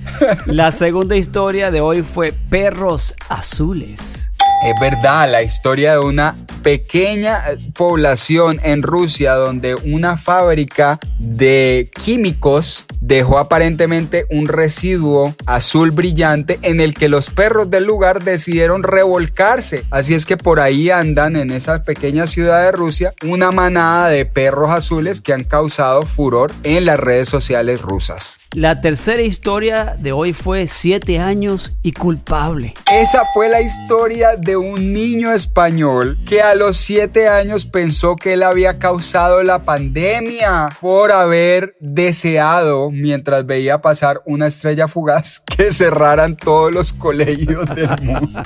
La 0.46 0.72
segunda 0.72 1.16
historia 1.16 1.72
de 1.72 1.80
hoy 1.80 2.04
fue 2.04 2.34
Perros 2.34 3.16
Azules. 3.30 4.30
Es 4.66 4.80
verdad, 4.80 5.30
la 5.30 5.44
historia 5.44 5.92
de 5.92 6.00
una 6.00 6.34
pequeña 6.64 7.44
población 7.76 8.60
en 8.64 8.82
Rusia 8.82 9.36
donde 9.36 9.76
una 9.76 10.18
fábrica 10.18 11.00
de 11.20 11.88
químicos 12.04 12.86
dejó 13.00 13.38
aparentemente 13.38 14.26
un 14.32 14.48
residuo 14.48 15.36
azul 15.46 15.92
brillante 15.92 16.58
en 16.64 16.82
el 16.82 16.96
que 16.96 17.08
los 17.08 17.30
perros 17.30 17.70
del 17.70 17.84
lugar 17.84 18.24
decidieron 18.24 18.82
revolcarse. 18.82 19.86
Así 19.92 20.16
es 20.16 20.26
que 20.26 20.38
por 20.38 20.60
ahí 20.60 20.90
andan 20.90 21.36
en 21.36 21.52
esa 21.52 21.84
pequeña 21.84 22.26
ciudad 22.26 22.64
de 22.64 22.72
Rusia 22.72 23.14
una 23.24 23.52
manada 23.52 24.10
de 24.10 24.26
perros 24.26 24.72
azules 24.72 25.22
que 25.22 25.34
han 25.34 25.44
causado 25.44 26.02
furor 26.02 26.52
en 26.64 26.86
las 26.86 27.00
redes 27.00 27.30
sociales 27.30 27.84
rusas. 27.84 28.40
La 28.56 28.82
tercera 28.82 29.22
historia 29.22 29.96
de 30.00 30.12
hoy 30.12 30.34
fue 30.34 30.68
siete 30.68 31.20
años 31.20 31.76
y 31.84 31.92
culpable. 31.92 32.74
Esa 32.92 33.22
fue 33.36 33.50
la 33.50 33.62
historia 33.62 34.30
de 34.36 34.55
un 34.58 34.94
niño 34.94 35.32
español 35.32 36.18
que 36.28 36.42
a 36.42 36.56
los 36.56 36.78
siete 36.78 37.28
años 37.28 37.66
pensó 37.66 38.16
que 38.16 38.34
él 38.34 38.44
había 38.44 38.80
causado 38.80 39.44
la 39.44 39.62
pandemia 39.62 40.70
por 40.82 41.12
haber 41.12 41.76
deseado, 41.80 42.92
mientras 42.92 43.46
veía 43.46 43.82
pasar 43.82 44.22
una 44.26 44.48
estrella 44.48 44.88
fugaz, 44.88 45.42
que 45.58 45.72
cerraran 45.72 46.36
todos 46.36 46.74
los 46.74 46.94
colegios 46.94 47.74
del 47.76 47.90
mundo. 48.02 48.44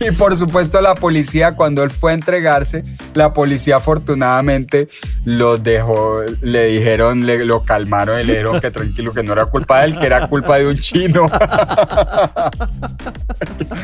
y 0.00 0.10
por 0.12 0.36
supuesto 0.36 0.80
la 0.80 0.94
policía, 0.94 1.56
cuando 1.56 1.82
él 1.82 1.90
fue 1.90 2.12
a 2.12 2.14
entregarse, 2.14 2.82
la 3.14 3.32
policía 3.32 3.76
afortunadamente 3.76 4.88
lo 5.24 5.56
dejó, 5.58 6.22
le 6.40 6.66
dijeron, 6.66 7.26
le, 7.26 7.44
lo 7.44 7.64
calmaron 7.64 8.16
le 8.16 8.24
dijeron 8.24 8.60
que 8.60 8.70
tranquilo, 8.70 9.12
que 9.12 9.22
no 9.22 9.32
era 9.32 9.46
culpa 9.46 9.80
de 9.80 9.86
él, 9.86 9.98
que 9.98 10.06
era 10.06 10.28
culpa 10.28 10.58
de 10.58 10.66
un 10.66 10.78
chino. 10.78 11.30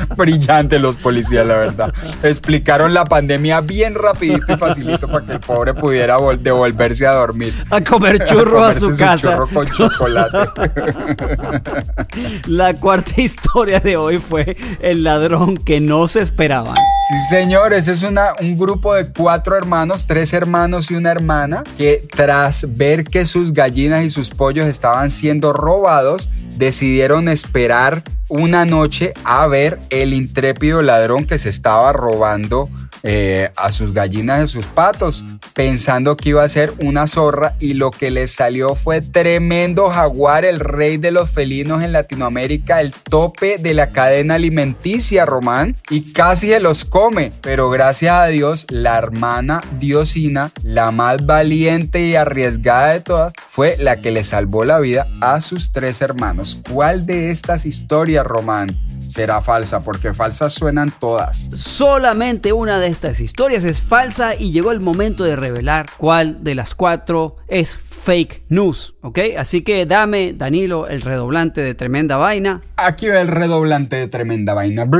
Brillante 0.16 0.78
los 0.78 0.96
policías, 0.96 1.46
la 1.46 1.56
verdad. 1.56 1.92
Explicaron 2.22 2.94
la 2.94 3.04
pandemia 3.04 3.60
bien 3.60 3.94
rapidito 3.94 4.52
y 4.52 4.56
facilito 4.56 5.08
para 5.08 5.24
que 5.24 5.32
el 5.32 5.40
pobre 5.40 5.74
pudiera 5.74 6.16
devolverse 6.38 7.06
a 7.06 7.12
dormir. 7.12 7.54
A 7.70 7.80
comer 7.80 8.24
churro 8.26 8.64
a, 8.64 8.74
su 8.74 8.90
casa. 8.96 9.32
Churro 9.32 9.48
con 9.48 9.66
chocolate. 9.68 10.38
La 12.46 12.74
cuarta 12.74 13.20
historia 13.20 13.80
de 13.80 13.96
hoy 13.96 14.18
fue 14.18 14.56
el 14.80 15.02
ladrón 15.04 15.56
que 15.56 15.80
no 15.80 16.08
se 16.08 16.20
esperaban. 16.20 16.76
Sí, 17.08 17.36
señores, 17.36 17.86
es 17.86 18.02
una, 18.02 18.32
un 18.40 18.56
grupo 18.56 18.94
de 18.94 19.12
cuatro 19.12 19.56
hermanos, 19.56 20.06
tres 20.06 20.32
hermanos 20.32 20.90
y 20.90 20.96
una 20.96 21.12
hermana, 21.12 21.62
que 21.76 22.02
tras 22.10 22.76
ver 22.76 23.04
que 23.04 23.24
sus 23.26 23.52
gallinas 23.52 24.04
y 24.04 24.10
sus 24.10 24.30
pollos 24.30 24.66
estaban 24.66 25.10
siendo 25.10 25.52
robados, 25.52 26.28
decidieron 26.56 27.28
esperar 27.28 28.02
una 28.28 28.64
noche 28.64 29.12
a 29.24 29.46
ver 29.46 29.78
el 30.02 30.14
intrépido 30.14 30.82
ladrón 30.82 31.26
que 31.26 31.38
se 31.38 31.48
estaba 31.48 31.92
robando 31.92 32.68
eh, 33.02 33.50
a 33.56 33.70
sus 33.70 33.92
gallinas 33.92 34.40
y 34.40 34.42
a 34.42 34.46
sus 34.48 34.66
patos, 34.66 35.22
pensando 35.54 36.16
que 36.16 36.30
iba 36.30 36.42
a 36.42 36.48
ser 36.48 36.72
una 36.82 37.06
zorra 37.06 37.54
y 37.60 37.74
lo 37.74 37.92
que 37.92 38.10
les 38.10 38.32
salió 38.32 38.74
fue 38.74 39.00
tremendo 39.00 39.90
jaguar, 39.90 40.44
el 40.44 40.58
rey 40.58 40.96
de 40.96 41.12
los 41.12 41.30
felinos 41.30 41.84
en 41.84 41.92
Latinoamérica, 41.92 42.80
el 42.80 42.92
tope 42.92 43.58
de 43.58 43.74
la 43.74 43.88
cadena 43.88 44.34
alimenticia, 44.34 45.24
Román, 45.24 45.76
y 45.88 46.12
casi 46.12 46.48
se 46.48 46.58
los 46.58 46.84
come, 46.84 47.30
pero 47.42 47.70
gracias 47.70 48.12
a 48.12 48.26
Dios, 48.26 48.66
la 48.70 48.98
hermana 48.98 49.60
Diosina, 49.78 50.50
la 50.64 50.90
más 50.90 51.24
valiente 51.26 52.06
y 52.06 52.16
arriesgada 52.16 52.94
de 52.94 53.00
todas, 53.00 53.34
fue 53.48 53.76
la 53.78 53.98
que 53.98 54.10
le 54.10 54.24
salvó 54.24 54.64
la 54.64 54.80
vida 54.80 55.06
a 55.20 55.40
sus 55.40 55.70
tres 55.70 56.02
hermanos. 56.02 56.60
¿Cuál 56.70 57.06
de 57.06 57.30
estas 57.30 57.66
historias, 57.66 58.26
Román, 58.26 58.68
será 59.06 59.40
falsa? 59.42 59.80
Porque 59.86 60.12
falsas 60.12 60.52
suenan 60.52 60.90
todas. 60.98 61.48
Solamente 61.54 62.52
una 62.52 62.80
de 62.80 62.88
estas 62.88 63.20
historias 63.20 63.62
es 63.62 63.80
falsa 63.80 64.34
y 64.34 64.50
llegó 64.50 64.72
el 64.72 64.80
momento 64.80 65.22
de 65.22 65.36
revelar 65.36 65.86
cuál 65.96 66.42
de 66.42 66.56
las 66.56 66.74
cuatro 66.74 67.36
es 67.46 67.76
fake 67.76 68.42
news, 68.48 68.96
¿ok? 69.02 69.20
Así 69.38 69.62
que 69.62 69.86
dame, 69.86 70.32
Danilo, 70.32 70.88
el 70.88 71.02
redoblante 71.02 71.60
de 71.60 71.76
tremenda 71.76 72.16
vaina. 72.16 72.62
Aquí 72.76 73.06
va 73.06 73.20
el 73.20 73.28
redoblante 73.28 73.94
de 73.94 74.08
tremenda 74.08 74.54
vaina. 74.54 74.84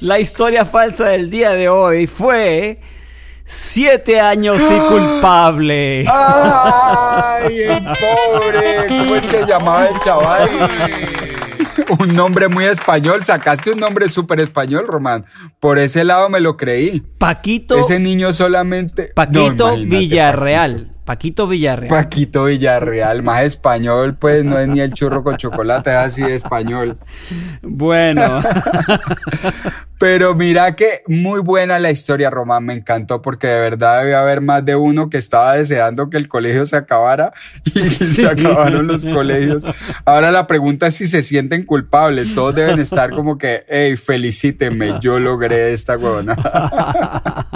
La 0.00 0.20
historia 0.20 0.64
falsa 0.64 1.08
del 1.08 1.28
día 1.28 1.50
de 1.50 1.68
hoy 1.68 2.06
fue 2.06 2.80
siete 3.48 4.20
años 4.20 4.60
y 4.60 4.78
culpable. 4.88 6.04
¡Ay, 6.06 7.62
el 7.62 7.84
pobre! 7.84 8.86
¿Cómo 8.86 9.14
es 9.16 9.26
que 9.26 9.44
llamaba 9.46 9.86
el 9.86 9.98
chaval? 10.00 10.50
Un 11.98 12.14
nombre 12.14 12.48
muy 12.48 12.64
español. 12.64 13.24
Sacaste 13.24 13.70
un 13.70 13.80
nombre 13.80 14.08
súper 14.08 14.40
español, 14.40 14.86
Román. 14.86 15.24
Por 15.58 15.78
ese 15.78 16.04
lado 16.04 16.28
me 16.28 16.40
lo 16.40 16.56
creí. 16.56 17.02
Paquito. 17.18 17.78
Ese 17.78 17.98
niño 17.98 18.32
solamente. 18.32 19.10
Paquito 19.14 19.76
No, 19.76 19.76
Villarreal. 19.76 20.74
Paquito 20.74 20.97
Villarreal. 21.48 21.88
Paquito 21.88 22.44
Villarreal, 22.44 23.22
más 23.22 23.42
español, 23.42 24.16
pues 24.18 24.44
no 24.44 24.58
es 24.58 24.68
ni 24.68 24.80
el 24.80 24.92
churro 24.92 25.24
con 25.24 25.36
chocolate, 25.36 25.90
es 25.90 25.96
así 25.96 26.22
de 26.22 26.34
español. 26.34 26.98
Bueno. 27.62 28.42
Pero 29.98 30.36
mira 30.36 30.76
que 30.76 31.02
muy 31.08 31.40
buena 31.40 31.80
la 31.80 31.90
historia, 31.90 32.30
Román, 32.30 32.64
me 32.64 32.74
encantó 32.74 33.20
porque 33.20 33.48
de 33.48 33.60
verdad 33.60 33.98
debe 34.00 34.14
haber 34.14 34.40
más 34.40 34.64
de 34.64 34.76
uno 34.76 35.10
que 35.10 35.18
estaba 35.18 35.54
deseando 35.54 36.08
que 36.08 36.16
el 36.18 36.28
colegio 36.28 36.66
se 36.66 36.76
acabara 36.76 37.32
y 37.64 37.90
se 37.90 38.28
acabaron 38.28 38.86
los 38.86 39.04
colegios. 39.04 39.64
Ahora 40.04 40.30
la 40.30 40.46
pregunta 40.46 40.86
es 40.86 40.94
si 40.94 41.06
se 41.06 41.22
sienten 41.22 41.64
culpables, 41.64 42.32
todos 42.32 42.54
deben 42.54 42.78
estar 42.78 43.10
como 43.10 43.38
que, 43.38 43.64
hey, 43.68 43.96
felicítenme, 43.96 45.00
yo 45.00 45.18
logré 45.18 45.72
esta 45.72 45.96
huevona. 45.96 46.36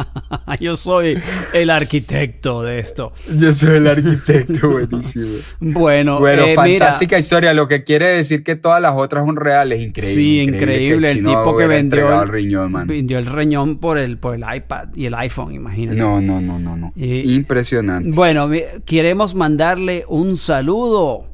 Yo 0.61 0.77
soy 0.77 1.19
el 1.55 1.71
arquitecto 1.71 2.63
de 2.63 2.79
esto. 2.79 3.13
Yo 3.43 3.53
soy 3.53 3.77
el 3.77 3.87
arquitecto, 3.89 4.71
buenísimo. 4.71 5.27
Bueno, 5.61 6.21
Bueno, 6.21 6.43
eh, 6.45 6.57
mira, 6.65 6.87
fantástica 6.87 7.19
historia, 7.19 7.53
lo 7.55 7.67
que 7.69 7.83
quiere 7.85 8.07
decir 8.07 8.43
que 8.45 8.57
todas 8.57 8.81
las 8.81 8.93
otras 8.95 9.25
son 9.27 9.37
reales, 9.37 9.81
increíble. 9.81 10.15
Sí, 10.15 10.41
increíble. 10.41 11.07
que 11.07 11.13
El 11.13 11.17
chino 11.19 11.31
tipo 11.31 11.57
que 11.57 11.67
vendió 11.67 12.15
el, 12.15 12.23
el 12.23 12.29
riñón, 12.29 12.73
man. 12.73 12.87
vendió 12.87 13.19
el 13.19 13.27
riñón 13.27 13.79
por 13.79 13.99
el, 13.99 14.19
por 14.19 14.35
el 14.35 14.45
iPad 14.55 14.89
y 14.95 15.07
el 15.07 15.15
iPhone, 15.15 15.53
imagínate. 15.55 15.99
No, 15.99 16.21
no, 16.21 16.41
no, 16.41 16.59
no, 16.59 16.77
no. 16.77 16.93
Y- 16.97 17.35
Impresionante. 17.35 18.11
Bueno, 18.15 18.49
queremos 18.85 19.35
mandarle 19.35 20.05
un 20.09 20.37
saludo, 20.37 21.27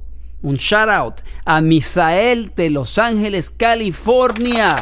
un 0.43 0.55
shout 0.55 0.89
out 0.89 1.15
a 1.45 1.61
Misael 1.61 2.53
de 2.57 2.71
Los 2.71 2.99
Ángeles, 2.99 3.51
California. 3.57 4.77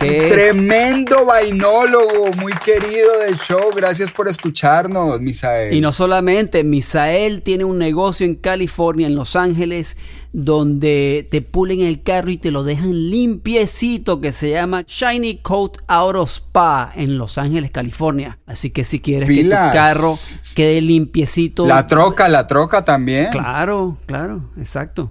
Es- 0.00 0.32
Tremendo 0.32 1.26
vainólogo, 1.26 2.30
muy 2.40 2.52
querido 2.54 3.18
del 3.24 3.36
show. 3.36 3.70
Gracias 3.74 4.10
por 4.10 4.28
escucharnos, 4.28 5.20
Misael. 5.20 5.74
Y 5.74 5.80
no 5.80 5.92
solamente, 5.92 6.64
Misael 6.64 7.42
tiene 7.42 7.64
un 7.64 7.78
negocio 7.78 8.24
en 8.26 8.34
California, 8.34 9.06
en 9.06 9.14
Los 9.14 9.36
Ángeles, 9.36 9.96
donde 10.32 11.26
te 11.30 11.42
pulen 11.42 11.80
el 11.80 12.02
carro 12.02 12.30
y 12.30 12.38
te 12.38 12.50
lo 12.50 12.62
dejan 12.64 13.10
limpiecito, 13.10 14.20
que 14.20 14.32
se 14.32 14.50
llama 14.50 14.84
Shiny 14.86 15.38
Coat 15.38 15.78
Auto 15.86 16.22
Spa 16.24 16.92
en 16.94 17.18
Los 17.18 17.36
Ángeles, 17.36 17.70
California. 17.70 18.38
Así 18.46 18.70
que 18.70 18.84
si 18.84 19.00
quieres 19.00 19.28
Pilas. 19.28 19.60
que 19.60 19.78
tu 19.78 19.82
carro 19.82 20.14
quede 20.54 20.80
limpiecito. 20.80 21.66
La 21.66 21.86
troca, 21.86 22.28
la 22.28 22.46
troca 22.46 22.84
también. 22.84 23.28
Claro, 23.32 23.98
claro, 24.06 24.42
exacto. 24.58 25.10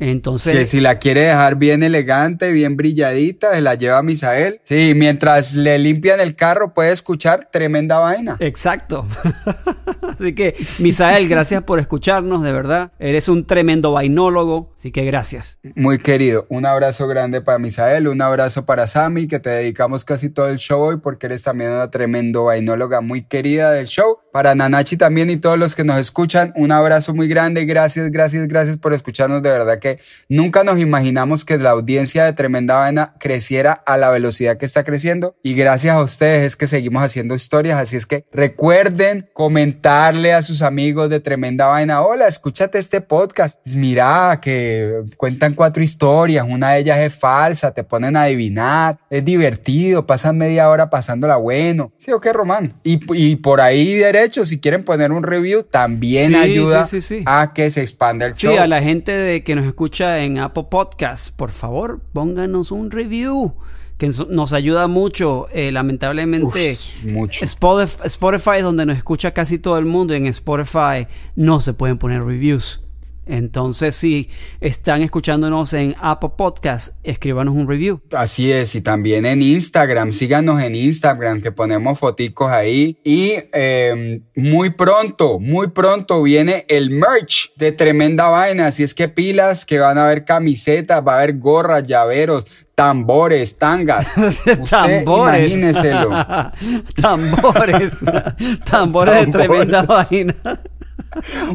Entonces. 0.00 0.56
Que 0.56 0.66
si 0.66 0.80
la 0.80 0.98
quiere 0.98 1.22
dejar 1.22 1.56
bien 1.56 1.82
elegante, 1.82 2.50
bien 2.52 2.76
brilladita, 2.76 3.54
se 3.54 3.60
la 3.60 3.74
lleva 3.74 3.98
a 3.98 4.02
Misael. 4.02 4.60
Sí, 4.64 4.94
mientras 4.96 5.54
le 5.54 5.78
limpian 5.78 6.20
el 6.20 6.34
carro, 6.34 6.72
puede 6.74 6.90
escuchar 6.90 7.48
tremenda 7.52 7.98
vaina. 7.98 8.36
Exacto. 8.40 9.06
así 10.02 10.34
que, 10.34 10.56
Misael, 10.78 11.28
gracias 11.28 11.62
por 11.62 11.78
escucharnos, 11.78 12.42
de 12.42 12.52
verdad. 12.52 12.92
Eres 12.98 13.28
un 13.28 13.46
tremendo 13.46 13.92
vainólogo, 13.92 14.72
así 14.74 14.90
que 14.90 15.04
gracias. 15.04 15.58
Muy 15.76 15.98
querido, 15.98 16.46
un 16.48 16.64
abrazo 16.66 17.06
grande 17.06 17.42
para 17.42 17.58
Misael, 17.58 18.08
un 18.08 18.22
abrazo 18.22 18.64
para 18.64 18.86
Sammy, 18.86 19.28
que 19.28 19.38
te 19.38 19.50
dedicamos 19.50 20.04
casi 20.04 20.30
todo 20.30 20.48
el 20.48 20.58
show 20.58 20.80
hoy 20.80 20.96
porque 20.96 21.26
eres 21.26 21.42
también 21.42 21.72
una 21.72 21.90
tremendo 21.90 22.44
vainóloga 22.44 23.00
muy 23.00 23.22
querida 23.22 23.70
del 23.70 23.86
show. 23.86 24.18
Para 24.32 24.54
Nanachi 24.54 24.96
también 24.96 25.28
y 25.28 25.36
todos 25.36 25.58
los 25.58 25.74
que 25.74 25.82
nos 25.82 25.98
escuchan, 25.98 26.52
un 26.54 26.70
abrazo 26.70 27.14
muy 27.14 27.26
grande, 27.26 27.64
gracias, 27.64 28.10
gracias, 28.12 28.46
gracias 28.46 28.78
por 28.78 28.94
escucharnos, 28.94 29.42
de 29.42 29.50
verdad 29.50 29.78
que 29.80 29.98
nunca 30.28 30.62
nos 30.62 30.78
imaginamos 30.78 31.44
que 31.44 31.58
la 31.58 31.70
audiencia 31.70 32.24
de 32.24 32.32
Tremenda 32.32 32.76
Vaina 32.76 33.14
creciera 33.18 33.72
a 33.72 33.96
la 33.96 34.10
velocidad 34.10 34.56
que 34.56 34.66
está 34.66 34.84
creciendo. 34.84 35.34
Y 35.42 35.54
gracias 35.54 35.96
a 35.96 36.02
ustedes 36.02 36.46
es 36.46 36.56
que 36.56 36.68
seguimos 36.68 37.02
haciendo 37.02 37.34
historias, 37.34 37.80
así 37.80 37.96
es 37.96 38.06
que 38.06 38.24
recuerden 38.32 39.28
comentarle 39.32 40.32
a 40.32 40.42
sus 40.42 40.62
amigos 40.62 41.10
de 41.10 41.18
Tremenda 41.18 41.66
Vaina, 41.66 42.02
hola, 42.02 42.28
escúchate 42.28 42.78
este 42.78 43.00
podcast, 43.00 43.60
mira 43.64 44.38
que 44.40 45.02
cuentan 45.16 45.54
cuatro 45.54 45.82
historias, 45.82 46.46
una 46.48 46.72
de 46.72 46.80
ellas 46.80 46.98
es 46.98 47.14
falsa, 47.14 47.72
te 47.72 47.82
ponen 47.82 48.16
a 48.16 48.22
adivinar, 48.22 48.98
es 49.10 49.24
divertido, 49.24 50.06
pasan 50.06 50.38
media 50.38 50.68
hora 50.68 50.88
pasándola 50.88 51.36
bueno, 51.36 51.92
sí 51.98 52.12
o 52.12 52.20
qué, 52.20 52.32
Román, 52.32 52.78
y, 52.84 53.00
y 53.14 53.36
por 53.36 53.60
ahí 53.60 53.94
derecho, 53.94 54.19
si 54.28 54.60
quieren 54.60 54.84
poner 54.84 55.12
un 55.12 55.22
review, 55.22 55.62
también 55.62 56.28
Sí, 56.32 56.38
ayuda 56.38 56.84
sí, 56.84 57.00
sí, 57.00 57.18
sí. 57.18 57.22
a 57.26 57.52
que 57.54 57.70
se 57.70 57.80
expanda 57.82 58.26
el 58.26 58.34
Sí, 58.34 58.46
show. 58.46 58.58
a 58.58 58.66
la 58.66 58.82
gente 58.82 59.12
de 59.12 59.42
que 59.44 59.54
nos 59.54 59.66
escucha 59.66 60.18
en 60.20 60.38
Apple 60.38 60.66
Podcasts, 60.70 61.30
por 61.30 61.50
favor, 61.50 62.00
pónganos 62.12 62.70
un 62.72 62.90
review 62.90 63.54
que 63.98 64.06
nos- 64.08 64.28
nos 64.28 64.52
ayuda 64.52 64.86
mucho. 64.88 65.46
Eh, 65.52 65.70
lamentablemente, 65.72 66.72
Uf, 66.74 67.04
mucho. 67.04 67.44
Spotify, 67.44 68.02
Spotify 68.04 68.50
es 68.58 68.62
donde 68.62 68.86
nos 68.86 68.96
escucha 68.96 69.32
casi 69.32 69.58
todo 69.58 69.78
el 69.78 69.84
mundo 69.84 70.14
y 70.14 70.18
en 70.18 70.26
Spotify 70.26 71.06
no 71.36 71.60
se 71.60 71.72
pueden 71.74 71.98
poner 71.98 72.22
reviews. 72.24 72.80
Entonces, 73.30 73.94
si 73.94 74.28
están 74.60 75.02
escuchándonos 75.02 75.72
en 75.72 75.94
Apple 76.00 76.32
Podcasts, 76.36 76.94
escríbanos 77.04 77.54
un 77.54 77.68
review. 77.68 78.00
Así 78.12 78.50
es, 78.50 78.74
y 78.74 78.80
también 78.80 79.24
en 79.24 79.40
Instagram, 79.40 80.12
síganos 80.12 80.60
en 80.62 80.74
Instagram 80.74 81.40
que 81.40 81.52
ponemos 81.52 81.98
foticos 81.98 82.50
ahí. 82.50 82.98
Y 83.04 83.34
eh, 83.52 84.20
muy 84.34 84.70
pronto, 84.70 85.38
muy 85.38 85.68
pronto 85.68 86.22
viene 86.22 86.64
el 86.68 86.90
merch 86.90 87.52
de 87.56 87.72
Tremenda 87.72 88.28
Vaina, 88.28 88.66
así 88.66 88.82
es 88.82 88.94
que 88.94 89.08
pilas, 89.08 89.64
que 89.64 89.78
van 89.78 89.96
a 89.96 90.06
haber 90.06 90.24
camisetas, 90.24 91.06
va 91.06 91.12
a 91.12 91.16
haber 91.18 91.38
gorras, 91.38 91.86
llaveros, 91.86 92.46
tambores, 92.80 93.58
tangas. 93.58 94.16
Usted 94.16 94.62
tambores. 94.62 95.52
Imagíneselo. 95.52 96.10
tambores. 97.00 97.92
tambores 98.64 99.26
de 99.26 99.26
tremenda 99.26 99.82
vaina. 99.82 100.34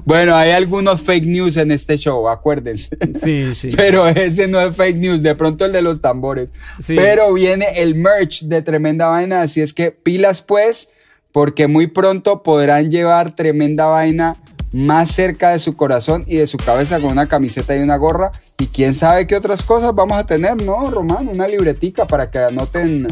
Bueno, 0.03 0.35
hay 0.35 0.51
algunos 0.51 1.01
fake 1.01 1.25
news 1.25 1.57
en 1.57 1.71
este 1.71 1.97
show, 1.97 2.27
acuérdense. 2.29 2.97
Sí, 3.15 3.55
sí. 3.55 3.71
Pero 3.75 4.07
ese 4.07 4.47
no 4.47 4.59
es 4.61 4.75
fake 4.75 4.97
news, 4.97 5.23
de 5.23 5.35
pronto 5.35 5.65
el 5.65 5.71
de 5.71 5.81
los 5.81 6.01
tambores. 6.01 6.51
Sí. 6.79 6.95
Pero 6.95 7.33
viene 7.33 7.81
el 7.81 7.95
merch 7.95 8.43
de 8.43 8.61
Tremenda 8.61 9.07
Vaina, 9.07 9.41
así 9.41 9.61
es 9.61 9.73
que 9.73 9.91
pilas 9.91 10.41
pues, 10.41 10.89
porque 11.31 11.67
muy 11.67 11.87
pronto 11.87 12.43
podrán 12.43 12.91
llevar 12.91 13.35
Tremenda 13.35 13.87
Vaina 13.87 14.37
más 14.75 15.09
cerca 15.11 15.51
de 15.51 15.59
su 15.59 15.75
corazón 15.77 16.23
y 16.27 16.37
de 16.37 16.47
su 16.47 16.57
cabeza 16.57 16.99
con 16.99 17.11
una 17.11 17.27
camiseta 17.27 17.75
y 17.75 17.81
una 17.81 17.97
gorra. 17.97 18.31
Y 18.57 18.67
quién 18.67 18.93
sabe 18.93 19.25
qué 19.25 19.35
otras 19.35 19.63
cosas 19.63 19.95
vamos 19.95 20.17
a 20.17 20.25
tener, 20.25 20.61
¿no, 20.61 20.91
Román? 20.91 21.27
Una 21.29 21.47
libretica 21.47 22.05
para 22.05 22.29
que 22.29 22.39
anoten 22.39 23.07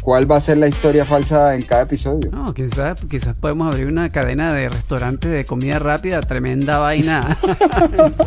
cuál 0.00 0.30
va 0.30 0.36
a 0.36 0.40
ser 0.40 0.58
la 0.58 0.68
historia 0.68 1.04
falsa 1.04 1.54
en 1.54 1.62
cada 1.62 1.82
episodio. 1.82 2.30
No, 2.30 2.52
quizás, 2.54 3.00
quizás 3.08 3.38
podemos 3.38 3.72
abrir 3.72 3.86
una 3.86 4.08
cadena 4.10 4.52
de 4.52 4.68
restaurantes 4.68 5.30
de 5.30 5.44
comida 5.44 5.78
rápida, 5.78 6.20
tremenda 6.20 6.78
vaina. 6.78 7.22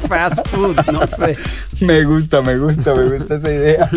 Fast 0.08 0.48
food, 0.50 0.76
no 0.92 1.06
sé. 1.08 1.36
Me 1.82 2.04
gusta, 2.04 2.42
me 2.42 2.58
gusta, 2.58 2.94
me 2.94 3.18
gusta 3.18 3.36
esa 3.36 3.52
idea. 3.52 3.90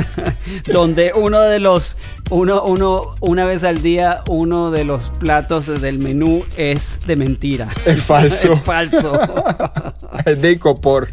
Donde 0.72 1.12
uno 1.14 1.40
de 1.40 1.58
los, 1.58 1.96
uno, 2.30 2.62
uno, 2.62 3.02
una 3.20 3.44
vez 3.44 3.64
al 3.64 3.82
día, 3.82 4.22
uno 4.28 4.70
de 4.70 4.84
los 4.84 5.10
platos 5.10 5.66
del 5.80 5.98
menú 5.98 6.44
es 6.56 7.00
de 7.06 7.16
mentira. 7.16 7.68
Es 7.84 8.02
falso. 8.02 8.52
Es 8.62 8.62
falso. 8.62 9.20
Es 10.24 10.40
de 10.40 10.52
Icopor. 10.52 11.08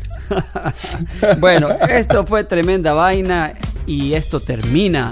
Bueno, 1.39 1.69
esto 1.89 2.25
fue 2.25 2.43
tremenda 2.43 2.93
vaina 2.93 3.53
y 3.85 4.13
esto 4.13 4.39
termina. 4.39 5.11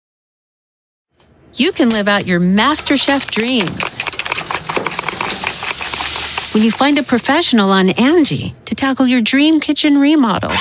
You 1.55 1.71
can 1.71 1.89
live 1.89 2.07
out 2.07 2.25
your 2.25 2.39
MasterChef 2.39 3.29
dreams 3.29 4.01
when 6.53 6.63
you 6.63 6.71
find 6.71 6.97
a 6.97 7.03
professional 7.03 7.69
on 7.69 7.89
Angie 7.89 8.53
to 8.65 8.75
tackle 8.75 9.07
your 9.07 9.21
dream 9.21 9.59
kitchen 9.59 9.97
remodel. 9.97 10.51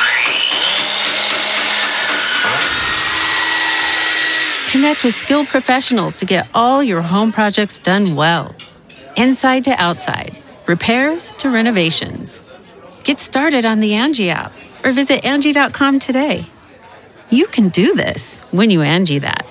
Connect 4.70 5.02
with 5.02 5.14
skilled 5.14 5.48
professionals 5.48 6.20
to 6.20 6.26
get 6.26 6.48
all 6.54 6.82
your 6.82 7.02
home 7.02 7.32
projects 7.32 7.78
done 7.80 8.14
well. 8.14 8.54
Inside 9.16 9.64
to 9.64 9.72
outside, 9.72 10.36
repairs 10.66 11.30
to 11.38 11.50
renovations. 11.50 12.40
Get 13.02 13.18
started 13.18 13.64
on 13.64 13.80
the 13.80 13.94
Angie 13.94 14.30
app 14.30 14.52
or 14.84 14.92
visit 14.92 15.24
Angie.com 15.24 15.98
today. 15.98 16.44
You 17.30 17.46
can 17.46 17.68
do 17.70 17.94
this 17.94 18.42
when 18.52 18.70
you 18.70 18.82
Angie 18.82 19.18
that. 19.20 19.44